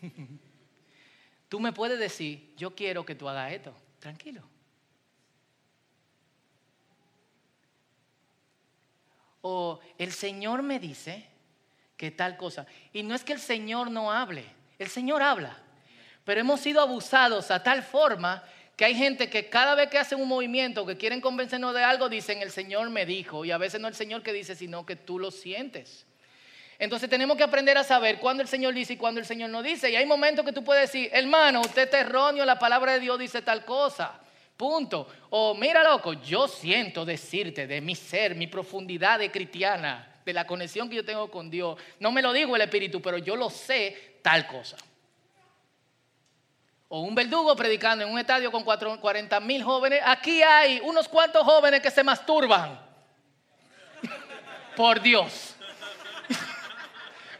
tú 1.48 1.60
me 1.60 1.72
puedes 1.72 1.98
decir, 1.98 2.54
yo 2.56 2.74
quiero 2.74 3.04
que 3.04 3.14
tú 3.14 3.28
hagas 3.28 3.52
esto, 3.52 3.74
tranquilo. 3.98 4.42
O 9.42 9.80
el 9.96 10.12
Señor 10.12 10.62
me 10.62 10.78
dice 10.78 11.26
que 11.96 12.10
tal 12.10 12.36
cosa. 12.36 12.66
Y 12.92 13.02
no 13.02 13.14
es 13.14 13.24
que 13.24 13.32
el 13.32 13.40
Señor 13.40 13.90
no 13.90 14.10
hable, 14.10 14.44
el 14.78 14.88
Señor 14.88 15.22
habla. 15.22 15.56
Pero 16.24 16.40
hemos 16.40 16.60
sido 16.60 16.80
abusados 16.80 17.50
a 17.50 17.62
tal 17.62 17.82
forma 17.82 18.42
que 18.80 18.86
hay 18.86 18.94
gente 18.94 19.28
que 19.28 19.50
cada 19.50 19.74
vez 19.74 19.90
que 19.90 19.98
hacen 19.98 20.18
un 20.22 20.26
movimiento, 20.26 20.86
que 20.86 20.96
quieren 20.96 21.20
convencernos 21.20 21.74
de 21.74 21.84
algo, 21.84 22.08
dicen 22.08 22.40
el 22.40 22.50
Señor 22.50 22.88
me 22.88 23.04
dijo. 23.04 23.44
Y 23.44 23.50
a 23.50 23.58
veces 23.58 23.78
no 23.78 23.88
el 23.88 23.94
Señor 23.94 24.22
que 24.22 24.32
dice, 24.32 24.54
sino 24.54 24.86
que 24.86 24.96
tú 24.96 25.18
lo 25.18 25.30
sientes. 25.30 26.06
Entonces 26.78 27.10
tenemos 27.10 27.36
que 27.36 27.42
aprender 27.42 27.76
a 27.76 27.84
saber 27.84 28.18
cuándo 28.18 28.42
el 28.42 28.48
Señor 28.48 28.72
dice 28.72 28.94
y 28.94 28.96
cuándo 28.96 29.20
el 29.20 29.26
Señor 29.26 29.50
no 29.50 29.62
dice. 29.62 29.90
Y 29.90 29.96
hay 29.96 30.06
momentos 30.06 30.46
que 30.46 30.52
tú 30.54 30.64
puedes 30.64 30.90
decir, 30.90 31.10
hermano, 31.12 31.60
usted 31.60 31.82
está 31.82 32.00
erróneo, 32.00 32.46
la 32.46 32.58
palabra 32.58 32.94
de 32.94 33.00
Dios 33.00 33.18
dice 33.18 33.42
tal 33.42 33.66
cosa. 33.66 34.18
Punto. 34.56 35.06
O 35.28 35.54
mira, 35.54 35.84
loco, 35.84 36.14
yo 36.14 36.48
siento 36.48 37.04
decirte 37.04 37.66
de 37.66 37.82
mi 37.82 37.94
ser, 37.94 38.34
mi 38.34 38.46
profundidad 38.46 39.18
de 39.18 39.30
cristiana, 39.30 40.22
de 40.24 40.32
la 40.32 40.46
conexión 40.46 40.88
que 40.88 40.96
yo 40.96 41.04
tengo 41.04 41.30
con 41.30 41.50
Dios. 41.50 41.78
No 41.98 42.12
me 42.12 42.22
lo 42.22 42.32
digo 42.32 42.56
el 42.56 42.62
Espíritu, 42.62 43.02
pero 43.02 43.18
yo 43.18 43.36
lo 43.36 43.50
sé 43.50 44.14
tal 44.22 44.46
cosa. 44.46 44.78
O 46.92 47.02
un 47.02 47.14
verdugo 47.14 47.54
predicando 47.54 48.04
en 48.04 48.10
un 48.10 48.18
estadio 48.18 48.50
con 48.50 48.64
40 48.64 49.38
mil 49.38 49.62
jóvenes. 49.62 50.02
Aquí 50.04 50.42
hay 50.42 50.80
unos 50.82 51.06
cuantos 51.08 51.44
jóvenes 51.44 51.80
que 51.80 51.90
se 51.90 52.02
masturban. 52.02 52.80
Por 54.74 55.00
Dios. 55.00 55.54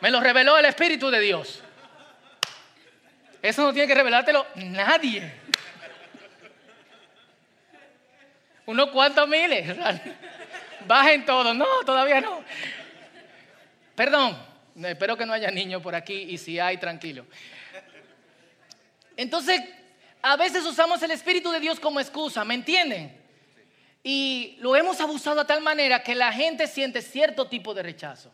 Me 0.01 0.09
lo 0.09 0.21
reveló 0.21 0.57
el 0.57 0.67
Espíritu 0.67 1.11
de 1.11 1.19
Dios. 1.19 1.65
Eso 3.43 3.63
no 3.63 3.73
tiene 3.73 3.89
que 3.89 3.95
revelártelo 3.97 4.47
nadie. 4.55 5.35
Unos 8.67 8.91
cuantos 8.91 9.27
miles. 9.27 9.77
Bajen 10.87 11.25
todos. 11.25 11.57
No, 11.57 11.67
todavía 11.85 12.21
no. 12.21 12.45
Perdón. 13.97 14.49
Espero 14.81 15.17
que 15.17 15.27
no 15.27 15.33
haya 15.33 15.51
niños 15.51 15.83
por 15.83 15.97
aquí 15.97 16.15
y 16.15 16.39
si 16.39 16.61
hay, 16.61 16.77
tranquilo. 16.77 17.27
Entonces, 19.17 19.61
a 20.23 20.37
veces 20.37 20.65
usamos 20.65 21.03
el 21.03 21.11
Espíritu 21.11 21.51
de 21.51 21.61
Dios 21.61 21.81
como 21.81 22.01
excusa, 22.01 22.45
¿me 22.45 22.55
entienden? 22.55 23.19
Y 24.03 24.57
lo 24.61 24.77
hemos 24.77 25.01
abusado 25.01 25.41
a 25.41 25.47
tal 25.47 25.61
manera 25.61 26.03
que 26.03 26.15
la 26.15 26.33
gente 26.33 26.67
siente 26.67 27.03
cierto 27.03 27.49
tipo 27.49 27.75
de 27.75 27.83
rechazo. 27.83 28.33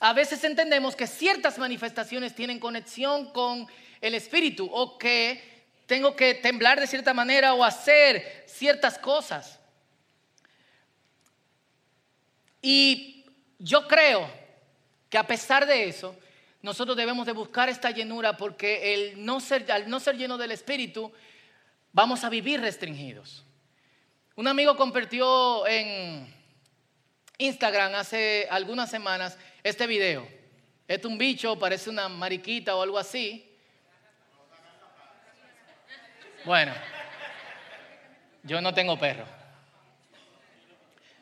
A 0.00 0.12
veces 0.12 0.44
entendemos 0.44 0.94
que 0.94 1.06
ciertas 1.06 1.58
manifestaciones 1.58 2.34
tienen 2.34 2.60
conexión 2.60 3.32
con 3.32 3.66
el 4.00 4.14
espíritu 4.14 4.68
o 4.72 4.96
que 4.96 5.64
tengo 5.86 6.14
que 6.14 6.34
temblar 6.34 6.78
de 6.78 6.86
cierta 6.86 7.14
manera 7.14 7.54
o 7.54 7.64
hacer 7.64 8.44
ciertas 8.46 8.98
cosas. 8.98 9.58
Y 12.60 13.24
yo 13.58 13.88
creo 13.88 14.30
que 15.08 15.18
a 15.18 15.26
pesar 15.26 15.66
de 15.66 15.88
eso, 15.88 16.14
nosotros 16.60 16.96
debemos 16.96 17.26
de 17.26 17.32
buscar 17.32 17.68
esta 17.68 17.90
llenura 17.90 18.36
porque 18.36 18.94
el 18.94 19.24
no 19.24 19.40
ser, 19.40 19.70
al 19.70 19.88
no 19.88 20.00
ser 20.00 20.16
lleno 20.16 20.36
del 20.36 20.50
espíritu, 20.50 21.12
vamos 21.92 22.24
a 22.24 22.28
vivir 22.28 22.60
restringidos. 22.60 23.44
Un 24.34 24.48
amigo 24.48 24.76
compartió 24.76 25.66
en 25.66 26.32
Instagram 27.38 27.94
hace 27.94 28.48
algunas 28.50 28.90
semanas 28.90 29.38
este 29.62 29.86
video. 29.86 30.28
es 30.88 31.04
un 31.04 31.18
bicho, 31.18 31.58
parece 31.58 31.90
una 31.90 32.08
mariquita 32.08 32.74
o 32.74 32.82
algo 32.82 32.98
así. 32.98 33.44
Bueno, 36.44 36.72
yo 38.42 38.60
no 38.60 38.74
tengo 38.74 38.98
perro. 38.98 39.26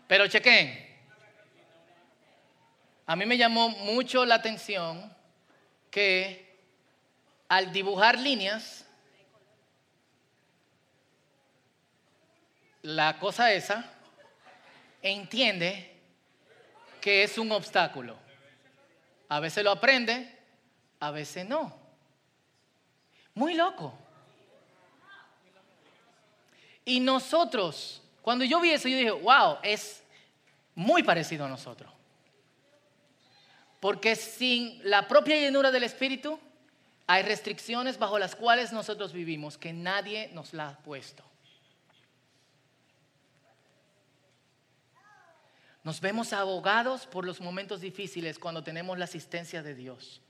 Pero 0.07 0.27
chequen. 0.29 0.85
A 3.07 3.16
mí 3.16 3.27
me 3.27 3.37
llamó 3.37 3.68
mucho 3.68 4.25
la 4.25 4.37
atención 4.37 5.15
que 5.96 6.54
al 7.48 7.72
dibujar 7.72 8.18
líneas, 8.18 8.85
la 12.82 13.18
cosa 13.18 13.50
esa 13.50 13.90
entiende 15.00 15.98
que 17.00 17.22
es 17.22 17.38
un 17.38 17.50
obstáculo. 17.50 18.14
A 19.30 19.40
veces 19.40 19.64
lo 19.64 19.70
aprende, 19.70 20.38
a 21.00 21.11
veces 21.12 21.46
no. 21.46 21.74
Muy 23.32 23.54
loco. 23.54 23.94
Y 26.85 27.00
nosotros, 27.00 28.02
cuando 28.20 28.44
yo 28.44 28.61
vi 28.61 28.72
eso, 28.72 28.87
yo 28.87 28.98
dije, 28.98 29.12
wow, 29.12 29.61
es 29.62 30.02
muy 30.74 31.02
parecido 31.02 31.46
a 31.46 31.48
nosotros. 31.48 31.95
Porque 33.81 34.17
sin 34.17 34.81
la 34.89 35.07
propia 35.07 35.37
llenura 35.37 35.71
del 35.71 35.85
Espíritu, 35.85 36.41
hay 37.07 37.23
restricciones 37.23 37.99
bajo 37.99 38.19
las 38.19 38.35
cuales 38.35 38.73
nosotros 38.73 39.12
vivimos 39.12 39.59
que 39.59 39.73
nadie 39.73 40.31
nos 40.33 40.53
la 40.53 40.71
ha 40.71 40.79
puesto. 40.79 41.23
Nos 45.85 46.01
vemos 46.01 46.33
abogados 46.33 47.07
por 47.07 47.25
los 47.25 47.41
momentos 47.41 47.81
difíciles 47.81 48.41
cuando 48.41 48.65
tenemos 48.65 48.99
la 48.99 49.05
asistencia 49.05 49.62
de 49.62 49.77
Dios. 49.77 50.21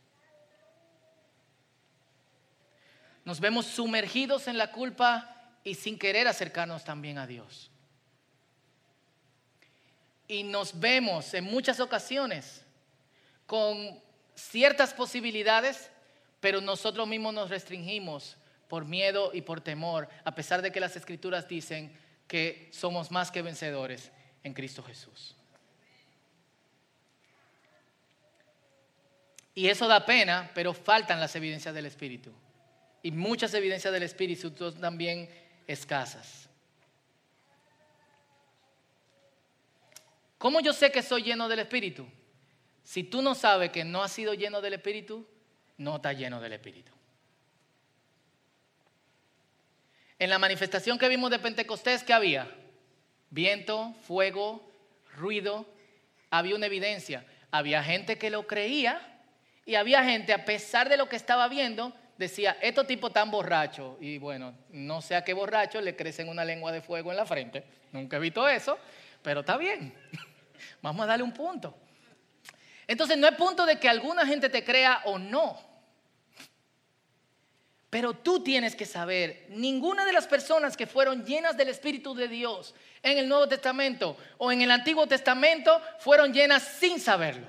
Nos 3.24 3.40
vemos 3.40 3.64
sumergidos 3.64 4.48
en 4.48 4.58
la 4.58 4.70
culpa 4.70 5.34
y 5.64 5.74
sin 5.74 5.98
querer 5.98 6.28
acercarnos 6.28 6.84
también 6.84 7.16
a 7.16 7.26
Dios. 7.26 7.70
Y 10.28 10.42
nos 10.42 10.78
vemos 10.78 11.32
en 11.32 11.44
muchas 11.44 11.80
ocasiones 11.80 12.65
con 13.46 14.00
ciertas 14.34 14.92
posibilidades, 14.92 15.90
pero 16.40 16.60
nosotros 16.60 17.06
mismos 17.08 17.34
nos 17.34 17.50
restringimos 17.50 18.36
por 18.68 18.84
miedo 18.84 19.30
y 19.32 19.42
por 19.42 19.60
temor, 19.60 20.08
a 20.24 20.34
pesar 20.34 20.62
de 20.62 20.72
que 20.72 20.80
las 20.80 20.96
escrituras 20.96 21.48
dicen 21.48 21.96
que 22.26 22.68
somos 22.72 23.10
más 23.10 23.30
que 23.30 23.42
vencedores 23.42 24.10
en 24.42 24.52
Cristo 24.52 24.82
Jesús. 24.82 25.34
Y 29.54 29.68
eso 29.68 29.88
da 29.88 30.04
pena, 30.04 30.50
pero 30.54 30.74
faltan 30.74 31.18
las 31.18 31.34
evidencias 31.34 31.74
del 31.74 31.86
Espíritu. 31.86 32.30
Y 33.02 33.10
muchas 33.10 33.54
evidencias 33.54 33.92
del 33.92 34.02
Espíritu 34.02 34.52
son 34.54 34.80
también 34.80 35.30
escasas. 35.66 36.48
¿Cómo 40.36 40.60
yo 40.60 40.72
sé 40.72 40.92
que 40.92 41.02
soy 41.02 41.22
lleno 41.22 41.48
del 41.48 41.60
Espíritu? 41.60 42.06
Si 42.86 43.02
tú 43.02 43.20
no 43.20 43.34
sabes 43.34 43.72
que 43.72 43.84
no 43.84 44.04
has 44.04 44.12
sido 44.12 44.32
lleno 44.32 44.60
del 44.60 44.74
Espíritu, 44.74 45.26
no 45.76 45.96
estás 45.96 46.16
lleno 46.16 46.40
del 46.40 46.52
Espíritu. 46.52 46.92
En 50.20 50.30
la 50.30 50.38
manifestación 50.38 50.96
que 50.96 51.08
vimos 51.08 51.32
de 51.32 51.40
Pentecostés, 51.40 52.04
¿qué 52.04 52.12
había? 52.12 52.48
Viento, 53.30 53.92
fuego, 54.06 54.70
ruido. 55.16 55.66
Había 56.30 56.54
una 56.54 56.66
evidencia. 56.66 57.26
Había 57.50 57.82
gente 57.82 58.18
que 58.18 58.30
lo 58.30 58.46
creía 58.46 59.20
y 59.64 59.74
había 59.74 60.04
gente, 60.04 60.32
a 60.32 60.44
pesar 60.44 60.88
de 60.88 60.96
lo 60.96 61.08
que 61.08 61.16
estaba 61.16 61.48
viendo, 61.48 61.92
decía, 62.16 62.56
estos 62.62 62.86
tipos 62.86 63.12
tan 63.12 63.32
borrachos, 63.32 63.96
y 64.00 64.18
bueno, 64.18 64.54
no 64.70 65.02
sé 65.02 65.16
a 65.16 65.24
qué 65.24 65.32
borracho 65.32 65.80
le 65.80 65.96
crecen 65.96 66.28
una 66.28 66.44
lengua 66.44 66.70
de 66.70 66.82
fuego 66.82 67.10
en 67.10 67.16
la 67.16 67.26
frente, 67.26 67.64
nunca 67.90 68.16
he 68.16 68.20
visto 68.20 68.48
eso, 68.48 68.78
pero 69.22 69.40
está 69.40 69.56
bien, 69.56 69.92
vamos 70.82 71.02
a 71.02 71.06
darle 71.06 71.24
un 71.24 71.32
punto. 71.32 71.76
Entonces 72.86 73.18
no 73.18 73.26
es 73.26 73.34
punto 73.34 73.66
de 73.66 73.78
que 73.78 73.88
alguna 73.88 74.26
gente 74.26 74.48
te 74.48 74.64
crea 74.64 75.02
o 75.04 75.18
no, 75.18 75.58
pero 77.90 78.14
tú 78.14 78.42
tienes 78.42 78.76
que 78.76 78.84
saber, 78.84 79.46
ninguna 79.48 80.04
de 80.04 80.12
las 80.12 80.26
personas 80.26 80.76
que 80.76 80.86
fueron 80.86 81.24
llenas 81.24 81.56
del 81.56 81.68
Espíritu 81.68 82.14
de 82.14 82.28
Dios 82.28 82.74
en 83.02 83.18
el 83.18 83.28
Nuevo 83.28 83.48
Testamento 83.48 84.16
o 84.38 84.52
en 84.52 84.60
el 84.60 84.70
Antiguo 84.70 85.06
Testamento 85.06 85.80
fueron 85.98 86.32
llenas 86.32 86.62
sin 86.62 87.00
saberlo. 87.00 87.46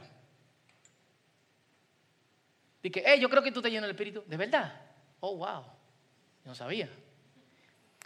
Dije, 2.81 3.03
hey, 3.05 3.19
yo 3.19 3.29
creo 3.29 3.43
que 3.43 3.51
tú 3.51 3.61
te 3.61 3.69
llenas 3.69 3.83
del 3.83 3.91
Espíritu. 3.91 4.23
¿De 4.25 4.37
verdad? 4.37 4.73
Oh, 5.19 5.35
wow. 5.35 5.65
No 6.45 6.55
sabía. 6.55 6.87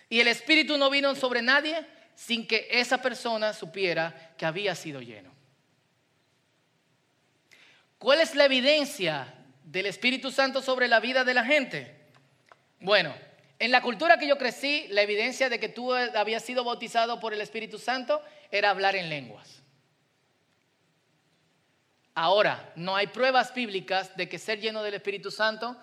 Y 0.10 0.20
el 0.20 0.28
Espíritu 0.28 0.78
no 0.78 0.90
vino 0.90 1.14
sobre 1.14 1.42
nadie 1.42 1.86
sin 2.16 2.48
que 2.48 2.68
esa 2.72 3.02
persona 3.02 3.54
supiera 3.54 4.34
que 4.38 4.46
había 4.46 4.74
sido 4.74 5.02
lleno. 5.02 5.31
¿Cuál 8.02 8.20
es 8.20 8.34
la 8.34 8.46
evidencia 8.46 9.32
del 9.64 9.86
Espíritu 9.86 10.32
Santo 10.32 10.64
sobre 10.64 10.88
la 10.88 11.00
vida 11.00 11.24
de 11.24 11.36
la 11.36 11.46
gente? 11.46 11.96
Bueno, 12.80 13.14
en 13.60 13.70
la 13.70 13.84
cultura 13.84 14.18
que 14.18 14.26
yo 14.26 14.40
crecí, 14.40 14.88
la 14.90 15.04
evidencia 15.04 15.50
de 15.50 15.60
que 15.60 15.70
tú 15.70 15.94
habías 15.94 16.44
sido 16.44 16.64
bautizado 16.64 17.20
por 17.20 17.32
el 17.32 17.42
Espíritu 17.42 17.78
Santo 17.78 18.20
era 18.50 18.72
hablar 18.72 18.96
en 18.96 19.08
lenguas. 19.08 19.62
Ahora, 22.16 22.74
no 22.76 22.96
hay 22.96 23.06
pruebas 23.06 23.54
bíblicas 23.54 24.18
de 24.18 24.28
que 24.28 24.40
ser 24.40 24.60
lleno 24.60 24.82
del 24.82 24.96
Espíritu 24.96 25.30
Santo 25.30 25.78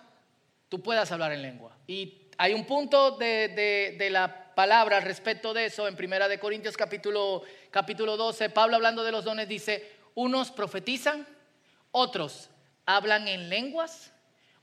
tú 0.69 0.83
puedas 0.83 1.13
hablar 1.13 1.31
en 1.31 1.41
lengua. 1.41 1.79
Y 1.87 2.23
hay 2.37 2.53
un 2.53 2.65
punto 2.65 3.13
de, 3.13 4.09
la 4.11 4.53
palabra 4.57 4.99
respecto 4.99 5.55
de 5.55 5.67
eso 5.67 5.87
en 5.87 5.95
Primera 5.95 6.27
de 6.27 6.41
Corintios 6.41 6.77
capítulo, 6.77 7.45
capítulo 7.71 8.17
12. 8.17 8.51
Pablo 8.51 8.75
hablando 8.75 9.05
de 9.05 9.13
los 9.13 9.25
dones 9.25 9.47
dice, 9.47 9.93
unos 10.17 10.51
profetizan, 10.51 11.25
otros 11.91 12.51
hablan 12.87 13.29
en 13.29 13.49
lenguas, 13.49 14.13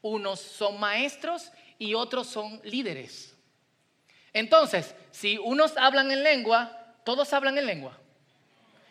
unos 0.02 0.40
son 0.40 0.80
maestros 0.80 1.52
y 1.78 1.94
otros 1.94 2.28
son 2.28 2.60
líderes. 2.64 3.36
Entonces, 4.34 4.96
si 5.12 5.38
unos 5.38 5.78
hablan 5.78 6.12
en 6.12 6.24
lengua, 6.24 6.96
todos 7.04 7.32
hablan 7.34 7.58
en 7.58 7.66
lengua. 7.66 7.98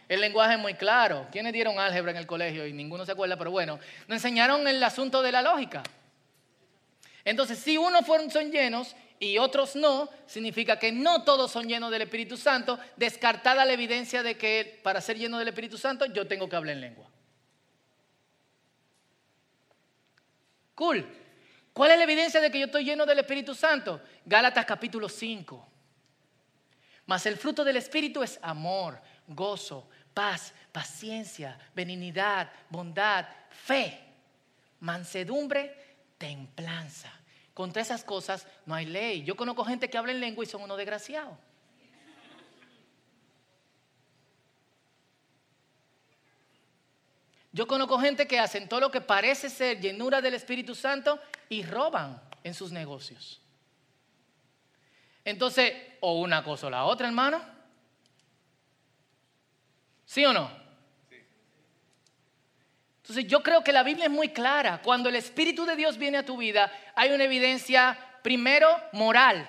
El 0.08 0.20
lenguaje 0.20 0.54
es 0.54 0.60
muy 0.60 0.74
claro. 0.74 1.26
¿Quiénes 1.32 1.52
dieron 1.52 1.78
álgebra 1.78 2.10
en 2.12 2.16
el 2.18 2.26
colegio? 2.26 2.66
Y 2.66 2.72
ninguno 2.72 3.04
se 3.04 3.12
acuerda, 3.12 3.36
pero 3.36 3.50
bueno, 3.50 3.78
nos 4.06 4.16
enseñaron 4.16 4.66
el 4.68 4.82
asunto 4.82 5.22
de 5.22 5.32
la 5.32 5.42
lógica. 5.42 5.82
Entonces, 7.24 7.58
si 7.58 7.78
unos 7.78 8.06
son 8.32 8.50
llenos 8.50 8.94
y 9.18 9.38
otros 9.38 9.76
no, 9.76 10.08
significa 10.26 10.78
que 10.78 10.92
no 10.92 11.24
todos 11.24 11.50
son 11.50 11.66
llenos 11.66 11.90
del 11.90 12.02
Espíritu 12.02 12.36
Santo, 12.36 12.78
descartada 12.96 13.64
la 13.64 13.72
evidencia 13.72 14.22
de 14.22 14.36
que 14.36 14.80
para 14.82 15.00
ser 15.00 15.18
lleno 15.18 15.38
del 15.38 15.48
Espíritu 15.48 15.78
Santo 15.78 16.06
yo 16.06 16.26
tengo 16.26 16.48
que 16.48 16.56
hablar 16.56 16.74
en 16.74 16.80
lengua. 16.82 17.06
Cool. 20.74 21.06
¿Cuál 21.72 21.90
es 21.90 21.98
la 21.98 22.04
evidencia 22.04 22.40
de 22.40 22.50
que 22.50 22.60
yo 22.60 22.66
estoy 22.66 22.84
lleno 22.84 23.04
del 23.06 23.18
Espíritu 23.18 23.54
Santo? 23.54 24.00
Gálatas 24.24 24.64
capítulo 24.64 25.08
5. 25.08 25.68
Mas 27.06 27.26
el 27.26 27.36
fruto 27.36 27.64
del 27.64 27.76
Espíritu 27.76 28.22
es 28.22 28.38
amor, 28.42 29.00
gozo, 29.26 29.88
paz, 30.14 30.54
paciencia, 30.72 31.58
benignidad, 31.74 32.50
bondad, 32.70 33.26
fe, 33.50 34.00
mansedumbre, 34.80 35.76
templanza. 36.16 37.12
Contra 37.52 37.82
esas 37.82 38.02
cosas 38.04 38.46
no 38.66 38.74
hay 38.74 38.86
ley. 38.86 39.22
Yo 39.22 39.36
conozco 39.36 39.64
gente 39.64 39.90
que 39.90 39.98
habla 39.98 40.12
en 40.12 40.20
lengua 40.20 40.44
y 40.44 40.48
son 40.48 40.62
unos 40.62 40.78
desgraciados. 40.78 41.36
Yo 47.54 47.68
conozco 47.68 48.00
gente 48.00 48.26
que 48.26 48.44
todo 48.68 48.80
lo 48.80 48.90
que 48.90 49.00
parece 49.00 49.48
ser 49.48 49.80
llenura 49.80 50.20
del 50.20 50.34
Espíritu 50.34 50.74
Santo 50.74 51.20
y 51.48 51.62
roban 51.62 52.20
en 52.42 52.52
sus 52.52 52.72
negocios. 52.72 53.40
Entonces, 55.24 55.72
o 56.00 56.18
una 56.18 56.42
cosa 56.42 56.66
o 56.66 56.70
la 56.70 56.84
otra, 56.84 57.06
hermano. 57.06 57.40
¿Sí 60.04 60.24
o 60.24 60.32
no? 60.32 60.50
Entonces 63.02 63.24
yo 63.28 63.40
creo 63.40 63.62
que 63.62 63.72
la 63.72 63.84
Biblia 63.84 64.06
es 64.06 64.10
muy 64.10 64.30
clara. 64.30 64.82
Cuando 64.82 65.08
el 65.08 65.14
Espíritu 65.14 65.64
de 65.64 65.76
Dios 65.76 65.96
viene 65.96 66.18
a 66.18 66.24
tu 66.24 66.36
vida, 66.36 66.72
hay 66.96 67.12
una 67.12 67.22
evidencia, 67.22 67.96
primero, 68.24 68.68
moral. 68.90 69.48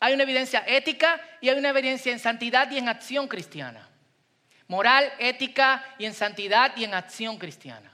Hay 0.00 0.14
una 0.14 0.22
evidencia 0.22 0.64
ética 0.66 1.20
y 1.42 1.50
hay 1.50 1.58
una 1.58 1.68
evidencia 1.68 2.10
en 2.10 2.20
santidad 2.20 2.70
y 2.70 2.78
en 2.78 2.88
acción 2.88 3.28
cristiana 3.28 3.90
moral, 4.68 5.12
ética 5.18 5.84
y 5.98 6.06
en 6.06 6.14
santidad 6.14 6.76
y 6.76 6.84
en 6.84 6.94
acción 6.94 7.38
cristiana. 7.38 7.92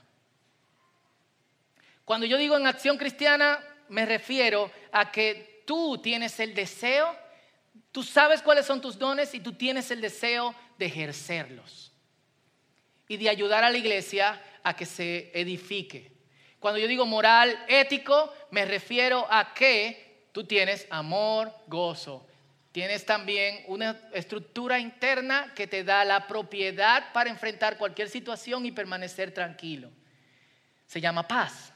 Cuando 2.05 2.25
yo 2.25 2.37
digo 2.37 2.57
en 2.57 2.67
acción 2.67 2.97
cristiana, 2.97 3.59
me 3.89 4.05
refiero 4.05 4.71
a 4.91 5.11
que 5.11 5.63
tú 5.65 5.97
tienes 5.97 6.39
el 6.39 6.53
deseo, 6.53 7.15
tú 7.91 8.03
sabes 8.03 8.41
cuáles 8.41 8.65
son 8.65 8.81
tus 8.81 8.97
dones 8.97 9.33
y 9.33 9.39
tú 9.39 9.53
tienes 9.53 9.91
el 9.91 10.01
deseo 10.01 10.55
de 10.77 10.85
ejercerlos 10.85 11.91
y 13.07 13.17
de 13.17 13.29
ayudar 13.29 13.63
a 13.63 13.69
la 13.69 13.77
iglesia 13.77 14.41
a 14.63 14.75
que 14.75 14.85
se 14.85 15.31
edifique. 15.33 16.11
Cuando 16.59 16.79
yo 16.79 16.87
digo 16.87 17.05
moral, 17.05 17.65
ético, 17.67 18.33
me 18.51 18.65
refiero 18.65 19.27
a 19.29 19.53
que 19.53 20.27
tú 20.31 20.45
tienes 20.45 20.87
amor, 20.89 21.51
gozo, 21.67 22.27
Tienes 22.71 23.05
también 23.05 23.63
una 23.67 23.99
estructura 24.13 24.79
interna 24.79 25.53
que 25.53 25.67
te 25.67 25.83
da 25.83 26.05
la 26.05 26.27
propiedad 26.27 27.11
para 27.11 27.29
enfrentar 27.29 27.77
cualquier 27.77 28.09
situación 28.09 28.65
y 28.65 28.71
permanecer 28.71 29.33
tranquilo. 29.33 29.91
Se 30.87 31.01
llama 31.01 31.27
paz. 31.27 31.73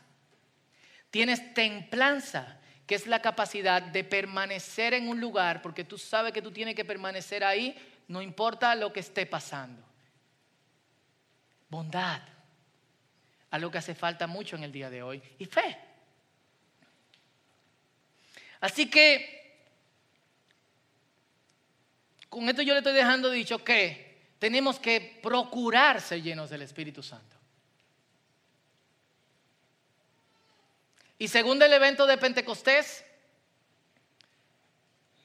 Tienes 1.12 1.54
templanza, 1.54 2.60
que 2.88 2.96
es 2.96 3.08
la 3.08 3.22
capacidad 3.22 3.82
de 3.82 4.04
permanecer 4.06 4.94
en 4.94 5.10
un 5.10 5.20
lugar, 5.20 5.62
porque 5.62 5.84
tú 5.84 5.98
sabes 5.98 6.32
que 6.32 6.42
tú 6.42 6.52
tienes 6.52 6.76
que 6.76 6.86
permanecer 6.86 7.44
ahí, 7.44 7.76
no 8.08 8.22
importa 8.22 8.74
lo 8.76 8.94
que 8.94 9.02
esté 9.02 9.26
pasando. 9.26 9.84
Bondad, 11.70 12.22
algo 13.52 13.70
que 13.72 13.80
hace 13.80 13.96
falta 13.96 14.28
mucho 14.28 14.56
en 14.56 14.64
el 14.64 14.72
día 14.72 14.90
de 14.90 15.04
hoy. 15.04 15.22
Y 15.40 15.46
fe. 15.46 15.78
Así 18.62 18.90
que 18.90 19.45
con 22.36 22.50
esto 22.50 22.62
yo 22.62 22.74
le 22.74 22.80
estoy 22.80 22.92
dejando 22.92 23.30
dicho 23.30 23.64
que 23.64 24.34
tenemos 24.40 24.78
que 24.78 25.22
procurar 25.24 26.02
ser 26.02 26.22
llenos 26.22 26.50
del 26.50 26.64
Espíritu 26.64 27.02
Santo. 27.02 27.38
Y 31.18 31.30
según 31.30 31.62
el 31.62 31.72
evento 31.72 32.06
de 32.06 32.18
Pentecostés, 32.18 33.06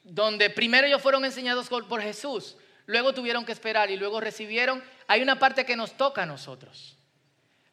donde 0.04 0.50
primero 0.50 0.86
ellos 0.86 1.02
fueron 1.02 1.24
enseñados 1.24 1.68
por 1.68 2.00
Jesús, 2.00 2.56
luego 2.86 3.12
tuvieron 3.12 3.44
que 3.44 3.50
esperar 3.50 3.90
y 3.90 3.96
luego 3.96 4.20
recibieron, 4.20 4.80
hay 5.08 5.20
una 5.20 5.36
parte 5.40 5.66
que 5.66 5.74
nos 5.74 5.96
toca 5.96 6.22
a 6.22 6.26
nosotros. 6.26 6.96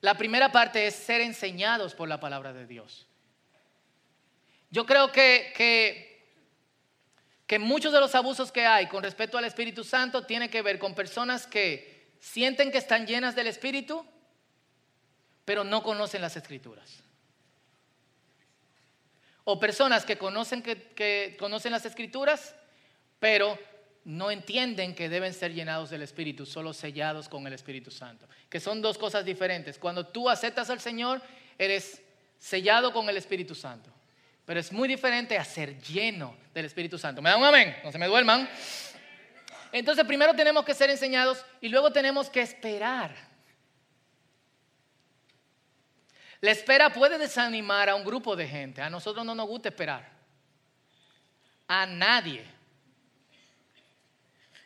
La 0.02 0.18
primera 0.18 0.52
parte 0.52 0.88
es 0.88 0.96
ser 0.96 1.22
enseñados 1.22 1.94
por 1.94 2.10
la 2.10 2.20
palabra 2.20 2.54
de 2.54 2.66
Dios. 2.66 3.06
Yo 4.72 4.88
creo 4.88 5.12
que, 5.12 5.54
que 5.56 6.07
que 7.48 7.60
muchos 7.60 7.94
de 7.94 8.02
los 8.02 8.14
abusos 8.14 8.52
que 8.52 8.66
hay 8.66 8.88
con 8.88 9.02
respecto 9.02 9.38
al 9.38 9.46
Espíritu 9.46 9.86
Santo 9.86 10.26
tienen 10.26 10.50
que 10.50 10.62
ver 10.62 10.78
con 10.78 10.94
personas 10.94 11.48
que 11.48 12.12
sienten 12.20 12.72
que 12.72 12.78
están 12.78 13.08
llenas 13.08 13.36
del 13.36 13.48
Espíritu, 13.48 14.06
pero 15.46 15.64
no 15.64 15.82
conocen 15.82 16.22
las 16.22 16.36
Escrituras. 16.36 17.04
O 19.46 19.62
personas 19.62 20.04
que 20.04 20.18
conocen, 20.18 20.62
que, 20.62 21.38
conocen 21.40 21.72
las 21.72 21.86
Escrituras, 21.86 22.54
pero 23.18 23.58
no 24.04 24.30
entienden 24.30 24.94
que 24.94 25.08
deben 25.08 25.34
ser 25.34 25.54
llenados 25.54 25.90
del 25.90 26.02
Espíritu, 26.02 26.46
solo 26.46 26.74
sellados 26.74 27.30
con 27.30 27.48
el 27.48 27.54
Espíritu 27.54 27.92
Santo. 27.92 28.28
Que 28.50 28.60
son 28.60 28.82
dos 28.82 28.98
cosas 28.98 29.24
diferentes. 29.24 29.80
Cuando 29.80 30.06
tú 30.06 30.30
aceptas 30.30 30.70
al 30.70 30.82
Señor, 30.82 31.22
eres 31.58 32.02
sellado 32.40 32.92
con 32.92 33.08
el 33.08 33.16
Espíritu 33.16 33.56
Santo. 33.56 33.90
Pero 34.48 34.62
es 34.62 34.72
muy 34.72 34.88
diferente 34.88 35.38
a 35.38 35.44
ser 35.44 35.78
lleno 35.82 36.34
del 36.54 36.64
Espíritu 36.64 36.98
Santo. 36.98 37.22
¿Me 37.22 37.30
da 37.30 37.36
un 37.36 37.44
amén? 37.44 37.76
No 37.84 37.92
se 37.92 37.98
me 37.98 38.08
duerman. 38.08 38.50
Entonces 39.74 40.06
primero 40.06 40.34
tenemos 40.34 40.64
que 40.64 40.74
ser 40.74 40.90
enseñados 40.90 41.44
y 41.60 41.68
luego 41.68 41.92
tenemos 41.92 42.30
que 42.30 42.40
esperar. 42.40 43.14
La 46.40 46.52
espera 46.52 46.94
puede 46.94 47.18
desanimar 47.18 47.90
a 47.90 47.96
un 47.96 48.06
grupo 48.06 48.38
de 48.38 48.48
gente. 48.48 48.82
A 48.82 48.90
nosotros 48.90 49.26
no 49.26 49.36
nos 49.36 49.48
gusta 49.48 49.68
esperar. 49.68 50.10
A 51.68 51.86
nadie. 51.86 52.46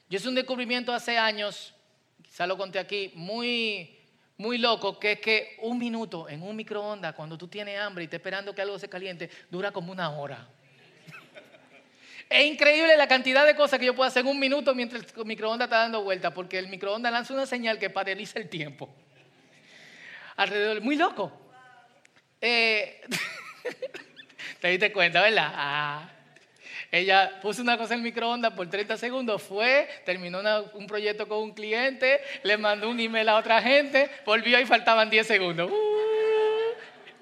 Yo 0.08 0.20
hice 0.20 0.30
un 0.30 0.36
descubrimiento 0.36 0.94
hace 0.94 1.18
años, 1.18 1.74
quizá 2.22 2.46
lo 2.46 2.56
conté 2.56 2.78
aquí, 2.78 3.12
muy, 3.16 4.00
muy 4.42 4.58
loco, 4.58 5.00
que 5.00 5.14
es 5.14 5.20
que 5.20 5.56
un 5.60 5.78
minuto 5.78 6.28
en 6.28 6.42
un 6.42 6.56
microondas, 6.56 7.14
cuando 7.14 7.38
tú 7.38 7.48
tienes 7.48 7.80
hambre 7.80 8.04
y 8.04 8.06
estás 8.06 8.18
esperando 8.18 8.56
que 8.56 8.62
algo 8.62 8.80
se 8.80 8.90
caliente, 8.90 9.30
dura 9.52 9.72
como 9.72 9.92
una 9.92 10.10
hora. 10.10 10.48
Es 12.28 12.46
increíble 12.46 12.98
la 12.98 13.08
cantidad 13.08 13.46
de 13.46 13.56
cosas 13.56 13.78
que 13.78 13.86
yo 13.86 13.94
puedo 13.94 14.08
hacer 14.08 14.22
en 14.22 14.32
un 14.32 14.40
minuto 14.40 14.74
mientras 14.74 15.04
el 15.16 15.26
microondas 15.26 15.68
está 15.68 15.78
dando 15.80 16.02
vuelta, 16.02 16.34
porque 16.34 16.58
el 16.58 16.70
microondas 16.70 17.12
lanza 17.12 17.34
una 17.34 17.46
señal 17.46 17.78
que 17.78 17.90
paraliza 17.90 18.40
el 18.40 18.50
tiempo. 18.50 18.90
Alrededor, 20.38 20.82
muy 20.82 20.96
loco. 20.96 21.32
Eh, 22.40 23.02
¿Te 24.60 24.70
diste 24.70 24.92
cuenta, 24.92 25.22
verdad? 25.22 25.52
Ah. 25.54 26.10
Ella 26.92 27.40
puso 27.42 27.62
una 27.62 27.78
cosa 27.78 27.94
en 27.94 28.02
el 28.02 28.04
microondas 28.04 28.52
por 28.54 28.70
30 28.70 28.98
segundos, 28.98 29.42
fue, 29.42 29.88
terminó 30.06 30.42
un 30.74 30.88
proyecto 30.88 31.26
con 31.28 31.38
un 31.38 31.54
cliente, 31.54 32.20
le 32.44 32.58
mandó 32.58 32.90
un 32.90 33.00
email 33.00 33.30
a 33.30 33.38
otra 33.38 33.62
gente, 33.62 34.12
volvió 34.26 34.60
y 34.60 34.66
faltaban 34.66 35.10
10 35.10 35.26
segundos. 35.26 35.72
¡Uh! 35.72 36.02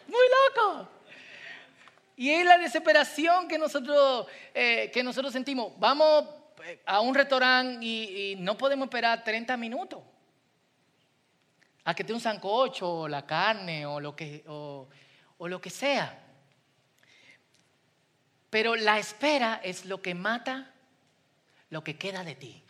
muy 0.09 0.25
loco. 0.47 0.89
Y 2.15 2.31
es 2.31 2.45
la 2.45 2.57
desesperación 2.57 3.47
que 3.47 3.57
nosotros, 3.57 4.27
eh, 4.53 4.91
que 4.93 5.03
nosotros 5.03 5.31
sentimos. 5.31 5.71
Vamos 5.79 6.25
eh, 6.65 6.81
a 6.85 6.99
un 6.99 7.15
restaurante 7.15 7.85
y, 7.85 8.35
no 8.39 8.57
podemos 8.57 8.87
esperar 8.87 9.23
30 9.23 9.55
minutos 9.55 10.01
a 11.85 11.93
que 11.93 12.03
te 12.03 12.11
un 12.11 12.19
sancocho 12.19 12.91
o 12.91 13.07
la 13.07 13.25
carne 13.25 13.85
o 13.85 13.99
lo 13.99 14.15
que, 14.15 14.43
o, 14.47 14.89
o 15.37 15.47
lo 15.47 15.61
que 15.61 15.69
sea. 15.69 16.28
Pero 18.49 18.75
la 18.75 18.97
espera 18.99 19.61
es 19.63 19.85
lo 19.85 20.01
que 20.01 20.15
mata 20.15 20.73
lo 21.69 21.83
que 21.83 21.97
queda 21.97 22.23
de 22.23 22.35
ti. 22.35 22.63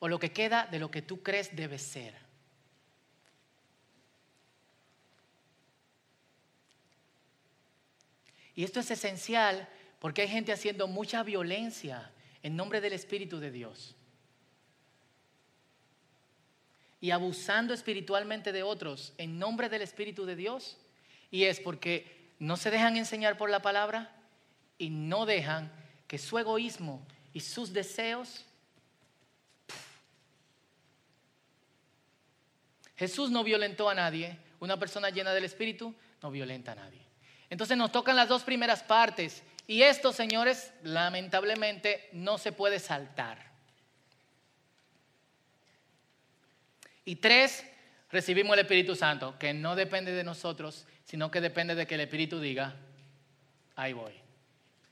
O 0.00 0.08
lo 0.08 0.18
que 0.18 0.32
queda 0.32 0.66
de 0.66 0.78
lo 0.78 0.90
que 0.90 1.02
tú 1.02 1.22
crees 1.22 1.54
debe 1.54 1.78
ser. 1.78 2.14
Y 8.54 8.64
esto 8.64 8.80
es 8.80 8.90
esencial 8.90 9.68
porque 10.00 10.22
hay 10.22 10.28
gente 10.28 10.52
haciendo 10.52 10.88
mucha 10.88 11.22
violencia 11.22 12.10
en 12.42 12.56
nombre 12.56 12.80
del 12.80 12.92
Espíritu 12.92 13.38
de 13.38 13.50
Dios. 13.50 13.94
Y 17.00 17.12
abusando 17.12 17.72
espiritualmente 17.72 18.50
de 18.50 18.64
otros 18.64 19.12
en 19.18 19.38
nombre 19.38 19.68
del 19.68 19.82
Espíritu 19.82 20.26
de 20.26 20.34
Dios. 20.34 20.76
Y 21.30 21.44
es 21.44 21.60
porque 21.60 22.32
no 22.38 22.56
se 22.56 22.70
dejan 22.70 22.96
enseñar 22.96 23.36
por 23.36 23.50
la 23.50 23.60
palabra 23.60 24.14
y 24.78 24.90
no 24.90 25.26
dejan 25.26 25.70
que 26.06 26.18
su 26.18 26.38
egoísmo 26.38 27.06
y 27.32 27.40
sus 27.40 27.72
deseos... 27.72 28.44
Jesús 32.96 33.30
no 33.30 33.44
violentó 33.44 33.88
a 33.88 33.94
nadie. 33.94 34.36
Una 34.58 34.76
persona 34.76 35.10
llena 35.10 35.32
del 35.32 35.44
Espíritu 35.44 35.94
no 36.20 36.32
violenta 36.32 36.72
a 36.72 36.74
nadie. 36.74 37.00
Entonces 37.48 37.76
nos 37.76 37.92
tocan 37.92 38.16
las 38.16 38.28
dos 38.28 38.42
primeras 38.42 38.82
partes. 38.82 39.44
Y 39.68 39.82
esto, 39.82 40.12
señores, 40.12 40.72
lamentablemente 40.82 42.08
no 42.12 42.38
se 42.38 42.50
puede 42.50 42.80
saltar. 42.80 43.38
Y 47.04 47.16
tres, 47.16 47.64
recibimos 48.10 48.54
el 48.54 48.60
Espíritu 48.60 48.96
Santo, 48.96 49.38
que 49.38 49.54
no 49.54 49.76
depende 49.76 50.12
de 50.12 50.24
nosotros, 50.24 50.86
sino 51.08 51.30
que 51.30 51.40
depende 51.40 51.74
de 51.74 51.86
que 51.86 51.94
el 51.94 52.02
Espíritu 52.02 52.38
diga, 52.38 52.76
ahí 53.76 53.94
voy. 53.94 54.12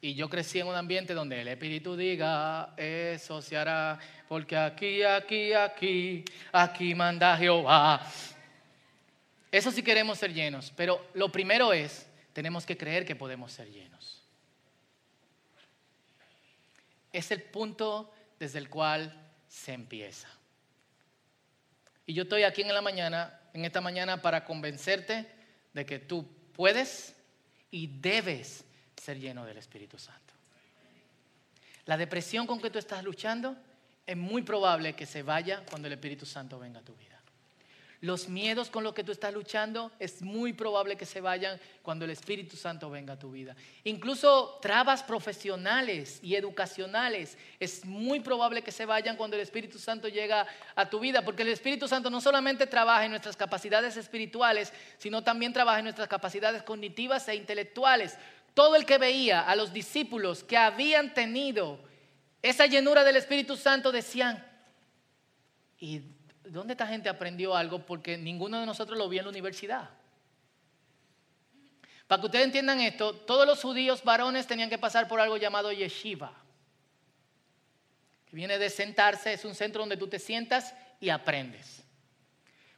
Y 0.01 0.15
yo 0.15 0.31
crecí 0.31 0.59
en 0.59 0.67
un 0.67 0.75
ambiente 0.75 1.13
donde 1.13 1.43
el 1.43 1.49
Espíritu 1.49 1.95
diga, 1.95 2.73
eso 2.79 3.43
se 3.43 3.55
hará, 3.55 3.99
porque 4.27 4.57
aquí, 4.57 5.03
aquí, 5.03 5.53
aquí, 5.53 6.25
aquí 6.53 6.95
manda 6.95 7.37
Jehová. 7.37 8.01
Eso 9.53 9.71
sí 9.71 9.83
queremos 9.83 10.19
ser 10.19 10.33
llenos, 10.33 10.73
pero 10.75 11.07
lo 11.13 11.31
primero 11.31 11.75
es 11.75 12.07
tenemos 12.33 12.65
que 12.65 12.79
creer 12.79 13.05
que 13.05 13.15
podemos 13.15 13.53
ser 13.53 13.71
llenos. 13.71 14.23
Es 17.13 17.31
el 17.31 17.43
punto 17.43 18.11
desde 18.39 18.59
el 18.59 18.71
cual 18.71 19.13
se 19.49 19.75
empieza. 19.75 20.29
Y 22.07 22.15
yo 22.15 22.23
estoy 22.23 22.45
aquí 22.45 22.63
en 22.63 22.73
la 22.73 22.81
mañana, 22.81 23.39
en 23.53 23.67
esta 23.67 23.83
mañana, 23.83 24.23
para 24.23 24.47
convencerte 24.47 25.36
de 25.77 25.85
que 25.85 25.99
tú 25.99 26.27
puedes 26.55 27.15
y 27.71 27.87
debes 27.87 28.65
ser 28.97 29.21
lleno 29.21 29.45
del 29.45 29.59
Espíritu 29.59 29.99
Santo. 29.99 30.33
La 31.85 31.99
depresión 31.99 32.47
con 32.47 32.63
que 32.63 32.71
tú 32.71 32.79
estás 32.79 33.05
luchando 33.05 33.55
es 34.07 34.17
muy 34.17 34.41
probable 34.41 34.95
que 34.95 35.05
se 35.05 35.23
vaya 35.23 35.67
cuando 35.69 35.87
el 35.87 35.93
Espíritu 35.93 36.25
Santo 36.25 36.59
venga 36.59 36.81
a 36.81 36.83
tu 36.83 36.95
vida. 36.95 37.16
Los 38.01 38.29
miedos 38.29 38.69
con 38.69 38.85
los 38.85 38.93
que 38.93 39.05
tú 39.05 39.13
estás 39.13 39.33
luchando 39.33 39.91
es 39.99 40.21
muy 40.21 40.53
probable 40.53 40.97
que 40.97 41.07
se 41.07 41.23
vayan 41.23 41.59
cuando 41.83 42.05
el 42.05 42.11
Espíritu 42.11 42.55
Santo 42.57 42.91
venga 42.91 43.15
a 43.15 43.19
tu 43.19 43.31
vida. 43.31 43.57
Incluso 43.85 44.59
trabas 44.61 45.03
profesionales 45.03 46.19
y 46.23 46.35
educacionales 46.35 47.39
es 47.59 47.87
muy 47.87 48.21
probable 48.21 48.63
que 48.63 48.73
se 48.73 48.85
vayan 48.85 49.17
cuando 49.17 49.37
el 49.37 49.43
Espíritu 49.43 49.79
Santo 49.79 50.09
llega 50.09 50.47
a 50.75 50.91
tu 50.91 51.01
vida, 51.01 51.25
porque 51.25 51.43
el 51.43 51.49
Espíritu 51.49 51.89
Santo 51.89 52.11
no 52.11 52.21
solamente 52.21 52.67
trabaja 52.67 53.05
en 53.05 53.13
nuestras 53.13 53.37
capacidades 53.37 53.97
espirituales, 53.97 54.73
sino 54.99 55.25
también 55.25 55.55
trabaja 55.55 55.79
en 55.79 55.85
nuestras 55.85 56.09
capacidades 56.09 56.63
cognitivas 56.63 57.27
e 57.29 57.35
intelectuales. 57.35 58.19
Todo 58.53 58.77
el 58.77 58.85
que 58.85 58.99
veía 58.99 59.41
a 59.41 59.57
los 59.57 59.73
discípulos 59.73 60.45
que 60.45 60.57
habían 60.57 61.15
tenido 61.15 61.81
esa 62.43 62.67
llenura 62.67 63.05
del 63.05 63.17
Espíritu 63.17 63.57
Santo 63.57 63.91
decían, 63.91 64.47
¿y 65.79 66.16
¿dónde 66.47 66.73
esta 66.73 66.87
gente 66.87 67.09
aprendió 67.09 67.55
algo? 67.55 67.81
Porque 67.85 68.17
ninguno 68.17 68.61
de 68.61 68.67
nosotros 68.67 68.99
lo 68.99 69.09
vio 69.09 69.21
en 69.21 69.27
la 69.27 69.31
universidad. 69.31 69.91
Para 72.07 72.21
que 72.21 72.27
ustedes 72.27 72.45
entiendan 72.45 72.81
esto, 72.81 73.15
todos 73.15 73.47
los 73.47 73.61
judíos 73.61 74.05
varones 74.05 74.47
tenían 74.47 74.71
que 74.71 74.79
pasar 74.79 75.09
por 75.09 75.21
algo 75.21 75.37
llamado 75.37 75.73
yeshiva, 75.73 76.33
que 78.27 78.37
viene 78.37 78.59
de 78.59 78.71
sentarse, 78.71 79.33
es 79.33 79.45
un 79.45 79.55
centro 79.55 79.83
donde 79.83 79.97
tú 79.97 80.07
te 80.07 80.19
sientas 80.19 80.75
y 81.01 81.09
aprendes. 81.09 81.83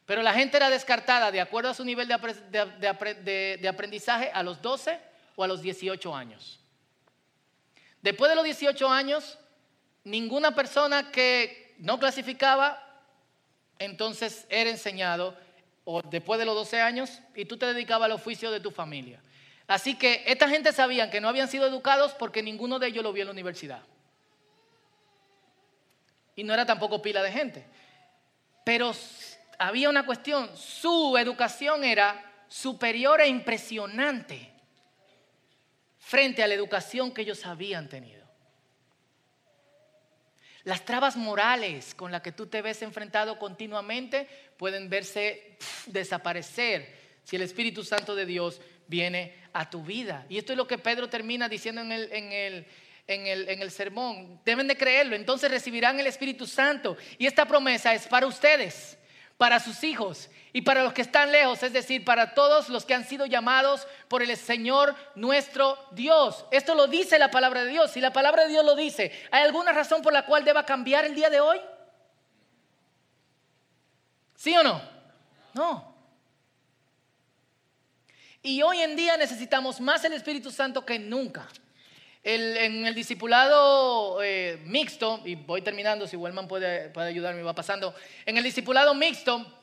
Pero 0.06 0.22
la 0.22 0.32
gente 0.32 0.56
era 0.56 0.70
descartada 0.70 1.30
de 1.30 1.40
acuerdo 1.40 1.70
a 1.70 1.74
su 1.74 1.84
nivel 1.84 2.08
de, 2.08 3.68
aprendizaje 3.68 4.30
a 4.32 4.42
los 4.42 4.62
12 4.62 4.98
o 5.36 5.44
a 5.44 5.46
los 5.46 5.60
18 5.60 6.16
años. 6.16 6.58
Después 8.00 8.30
de 8.30 8.36
los 8.36 8.44
18 8.44 8.88
años, 8.88 9.38
ninguna 10.04 10.54
persona 10.54 11.10
que 11.10 11.74
no 11.78 11.98
clasificaba 11.98 12.87
entonces 13.78 14.46
era 14.48 14.70
enseñado 14.70 15.36
o 15.84 16.02
después 16.02 16.38
de 16.38 16.44
los 16.44 16.54
12 16.54 16.80
años 16.80 17.20
y 17.34 17.44
tú 17.44 17.56
te 17.56 17.66
dedicabas 17.66 18.06
al 18.06 18.12
oficio 18.12 18.50
de 18.50 18.60
tu 18.60 18.70
familia. 18.70 19.20
Así 19.66 19.94
que 19.96 20.22
esta 20.26 20.48
gente 20.48 20.72
sabían 20.72 21.10
que 21.10 21.20
no 21.20 21.28
habían 21.28 21.48
sido 21.48 21.66
educados 21.66 22.12
porque 22.12 22.42
ninguno 22.42 22.78
de 22.78 22.88
ellos 22.88 23.02
lo 23.02 23.12
vio 23.12 23.22
en 23.22 23.28
la 23.28 23.32
universidad. 23.32 23.82
Y 26.34 26.44
no 26.44 26.54
era 26.54 26.64
tampoco 26.64 27.02
pila 27.02 27.22
de 27.22 27.32
gente. 27.32 27.66
Pero 28.64 28.92
había 29.58 29.90
una 29.90 30.06
cuestión, 30.06 30.56
su 30.56 31.16
educación 31.18 31.84
era 31.84 32.24
superior 32.48 33.20
e 33.20 33.28
impresionante 33.28 34.52
frente 35.98 36.42
a 36.42 36.46
la 36.46 36.54
educación 36.54 37.12
que 37.12 37.22
ellos 37.22 37.44
habían 37.44 37.88
tenido. 37.88 38.17
Las 40.64 40.84
trabas 40.84 41.16
morales 41.16 41.94
con 41.94 42.10
las 42.12 42.22
que 42.22 42.32
tú 42.32 42.46
te 42.46 42.62
ves 42.62 42.82
enfrentado 42.82 43.38
continuamente 43.38 44.28
pueden 44.56 44.90
verse 44.90 45.56
desaparecer 45.86 46.94
si 47.24 47.36
el 47.36 47.42
Espíritu 47.42 47.84
Santo 47.84 48.14
de 48.14 48.26
Dios 48.26 48.60
viene 48.86 49.34
a 49.52 49.70
tu 49.70 49.82
vida. 49.82 50.26
Y 50.28 50.38
esto 50.38 50.52
es 50.52 50.56
lo 50.56 50.66
que 50.66 50.78
Pedro 50.78 51.08
termina 51.08 51.48
diciendo 51.48 51.82
en 51.82 51.92
el, 51.92 52.12
en 52.12 52.32
el, 52.32 52.66
en 53.06 53.26
el, 53.26 53.48
en 53.48 53.62
el 53.62 53.70
sermón. 53.70 54.40
Deben 54.44 54.66
de 54.66 54.76
creerlo, 54.76 55.14
entonces 55.14 55.50
recibirán 55.50 56.00
el 56.00 56.06
Espíritu 56.06 56.46
Santo. 56.46 56.96
Y 57.18 57.26
esta 57.26 57.46
promesa 57.46 57.94
es 57.94 58.06
para 58.06 58.26
ustedes, 58.26 58.98
para 59.36 59.60
sus 59.60 59.84
hijos 59.84 60.30
y 60.58 60.62
para 60.62 60.82
los 60.82 60.92
que 60.92 61.02
están 61.02 61.30
lejos, 61.30 61.62
es 61.62 61.72
decir, 61.72 62.04
para 62.04 62.34
todos 62.34 62.68
los 62.68 62.84
que 62.84 62.92
han 62.92 63.06
sido 63.06 63.26
llamados 63.26 63.86
por 64.08 64.24
el 64.24 64.36
Señor 64.36 64.92
nuestro 65.14 65.78
Dios. 65.92 66.46
Esto 66.50 66.74
lo 66.74 66.88
dice 66.88 67.16
la 67.16 67.30
palabra 67.30 67.62
de 67.62 67.70
Dios. 67.70 67.92
Si 67.92 68.00
la 68.00 68.12
palabra 68.12 68.42
de 68.42 68.48
Dios 68.48 68.64
lo 68.64 68.74
dice, 68.74 69.12
¿hay 69.30 69.44
alguna 69.44 69.70
razón 69.70 70.02
por 70.02 70.12
la 70.12 70.26
cual 70.26 70.44
deba 70.44 70.66
cambiar 70.66 71.04
el 71.04 71.14
día 71.14 71.30
de 71.30 71.40
hoy? 71.40 71.60
¿Sí 74.34 74.56
o 74.56 74.64
no? 74.64 74.82
No. 75.54 75.94
Y 78.42 78.60
hoy 78.60 78.80
en 78.80 78.96
día 78.96 79.16
necesitamos 79.16 79.80
más 79.80 80.02
el 80.02 80.14
Espíritu 80.14 80.50
Santo 80.50 80.84
que 80.84 80.98
nunca. 80.98 81.46
en 82.24 82.84
el 82.84 82.96
discipulado 82.96 84.20
eh, 84.24 84.60
mixto, 84.64 85.22
y 85.24 85.36
voy 85.36 85.62
terminando, 85.62 86.08
si 86.08 86.16
Wellman 86.16 86.48
puede, 86.48 86.88
puede 86.88 87.10
ayudarme, 87.10 87.44
va 87.44 87.54
pasando. 87.54 87.94
En 88.26 88.36
el 88.36 88.42
discipulado 88.42 88.92
mixto, 88.92 89.57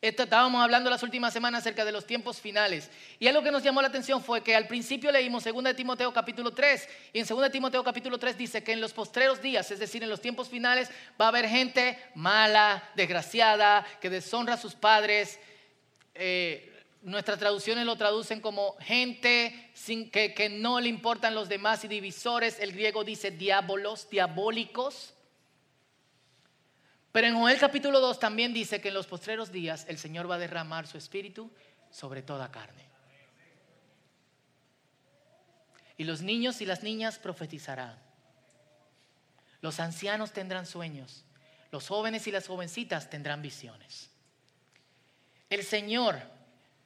estábamos 0.00 0.62
hablando 0.62 0.88
las 0.88 1.02
últimas 1.02 1.32
semanas 1.32 1.60
acerca 1.60 1.84
de 1.84 1.92
los 1.92 2.06
tiempos 2.06 2.40
finales. 2.40 2.90
Y 3.18 3.28
algo 3.28 3.42
que 3.42 3.50
nos 3.50 3.62
llamó 3.62 3.82
la 3.82 3.88
atención 3.88 4.22
fue 4.22 4.42
que 4.42 4.56
al 4.56 4.66
principio 4.66 5.12
leímos 5.12 5.44
2 5.44 5.76
Timoteo 5.76 6.10
capítulo 6.12 6.52
3. 6.52 6.88
Y 7.12 7.20
en 7.20 7.26
2 7.26 7.50
Timoteo 7.50 7.84
capítulo 7.84 8.16
3 8.16 8.38
dice 8.38 8.64
que 8.64 8.72
en 8.72 8.80
los 8.80 8.94
postreros 8.94 9.42
días, 9.42 9.70
es 9.70 9.78
decir, 9.78 10.02
en 10.02 10.08
los 10.08 10.22
tiempos 10.22 10.48
finales, 10.48 10.90
va 11.20 11.26
a 11.26 11.28
haber 11.28 11.46
gente 11.48 11.98
mala, 12.14 12.82
desgraciada, 12.94 13.86
que 14.00 14.08
deshonra 14.08 14.54
a 14.54 14.58
sus 14.58 14.74
padres. 14.74 15.38
Eh, 16.14 16.66
nuestras 17.02 17.38
traducciones 17.38 17.84
lo 17.84 17.96
traducen 17.96 18.40
como 18.40 18.76
gente 18.80 19.70
sin, 19.74 20.10
que, 20.10 20.32
que 20.32 20.48
no 20.48 20.80
le 20.80 20.88
importan 20.88 21.34
los 21.34 21.50
demás 21.50 21.84
y 21.84 21.88
divisores. 21.88 22.58
El 22.58 22.72
griego 22.72 23.04
dice 23.04 23.30
diabolos, 23.30 24.08
diabólicos. 24.08 25.12
Pero 27.12 27.26
en 27.26 27.34
Joel 27.34 27.58
capítulo 27.58 28.00
2 28.00 28.20
también 28.20 28.54
dice 28.54 28.80
que 28.80 28.88
en 28.88 28.94
los 28.94 29.06
postreros 29.06 29.50
días 29.50 29.84
el 29.88 29.98
Señor 29.98 30.30
va 30.30 30.36
a 30.36 30.38
derramar 30.38 30.86
su 30.86 30.96
espíritu 30.96 31.50
sobre 31.90 32.22
toda 32.22 32.52
carne. 32.52 32.84
Y 35.96 36.04
los 36.04 36.22
niños 36.22 36.60
y 36.60 36.66
las 36.66 36.82
niñas 36.82 37.18
profetizarán. 37.18 37.98
Los 39.60 39.80
ancianos 39.80 40.32
tendrán 40.32 40.66
sueños. 40.66 41.24
Los 41.72 41.88
jóvenes 41.88 42.26
y 42.26 42.30
las 42.30 42.46
jovencitas 42.46 43.10
tendrán 43.10 43.42
visiones. 43.42 44.10
El 45.50 45.64
Señor, 45.64 46.20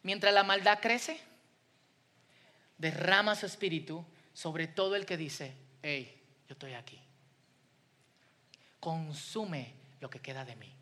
mientras 0.02 0.32
la 0.32 0.42
maldad 0.42 0.78
crece, 0.80 1.20
derrama 2.78 3.36
su 3.36 3.46
espíritu 3.46 4.04
sobre 4.32 4.66
todo 4.66 4.96
el 4.96 5.06
que 5.06 5.16
dice, 5.16 5.54
hey, 5.82 6.20
yo 6.48 6.54
estoy 6.54 6.72
aquí. 6.72 6.98
Consume 8.80 9.83
lo 10.00 10.10
que 10.10 10.20
queda 10.20 10.44
de 10.44 10.56
mí. 10.56 10.72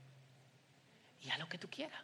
Y 1.21 1.31
a 1.31 1.39
lo 1.39 1.49
que 1.49 1.59
tú 1.59 1.69
quieras. 1.71 2.03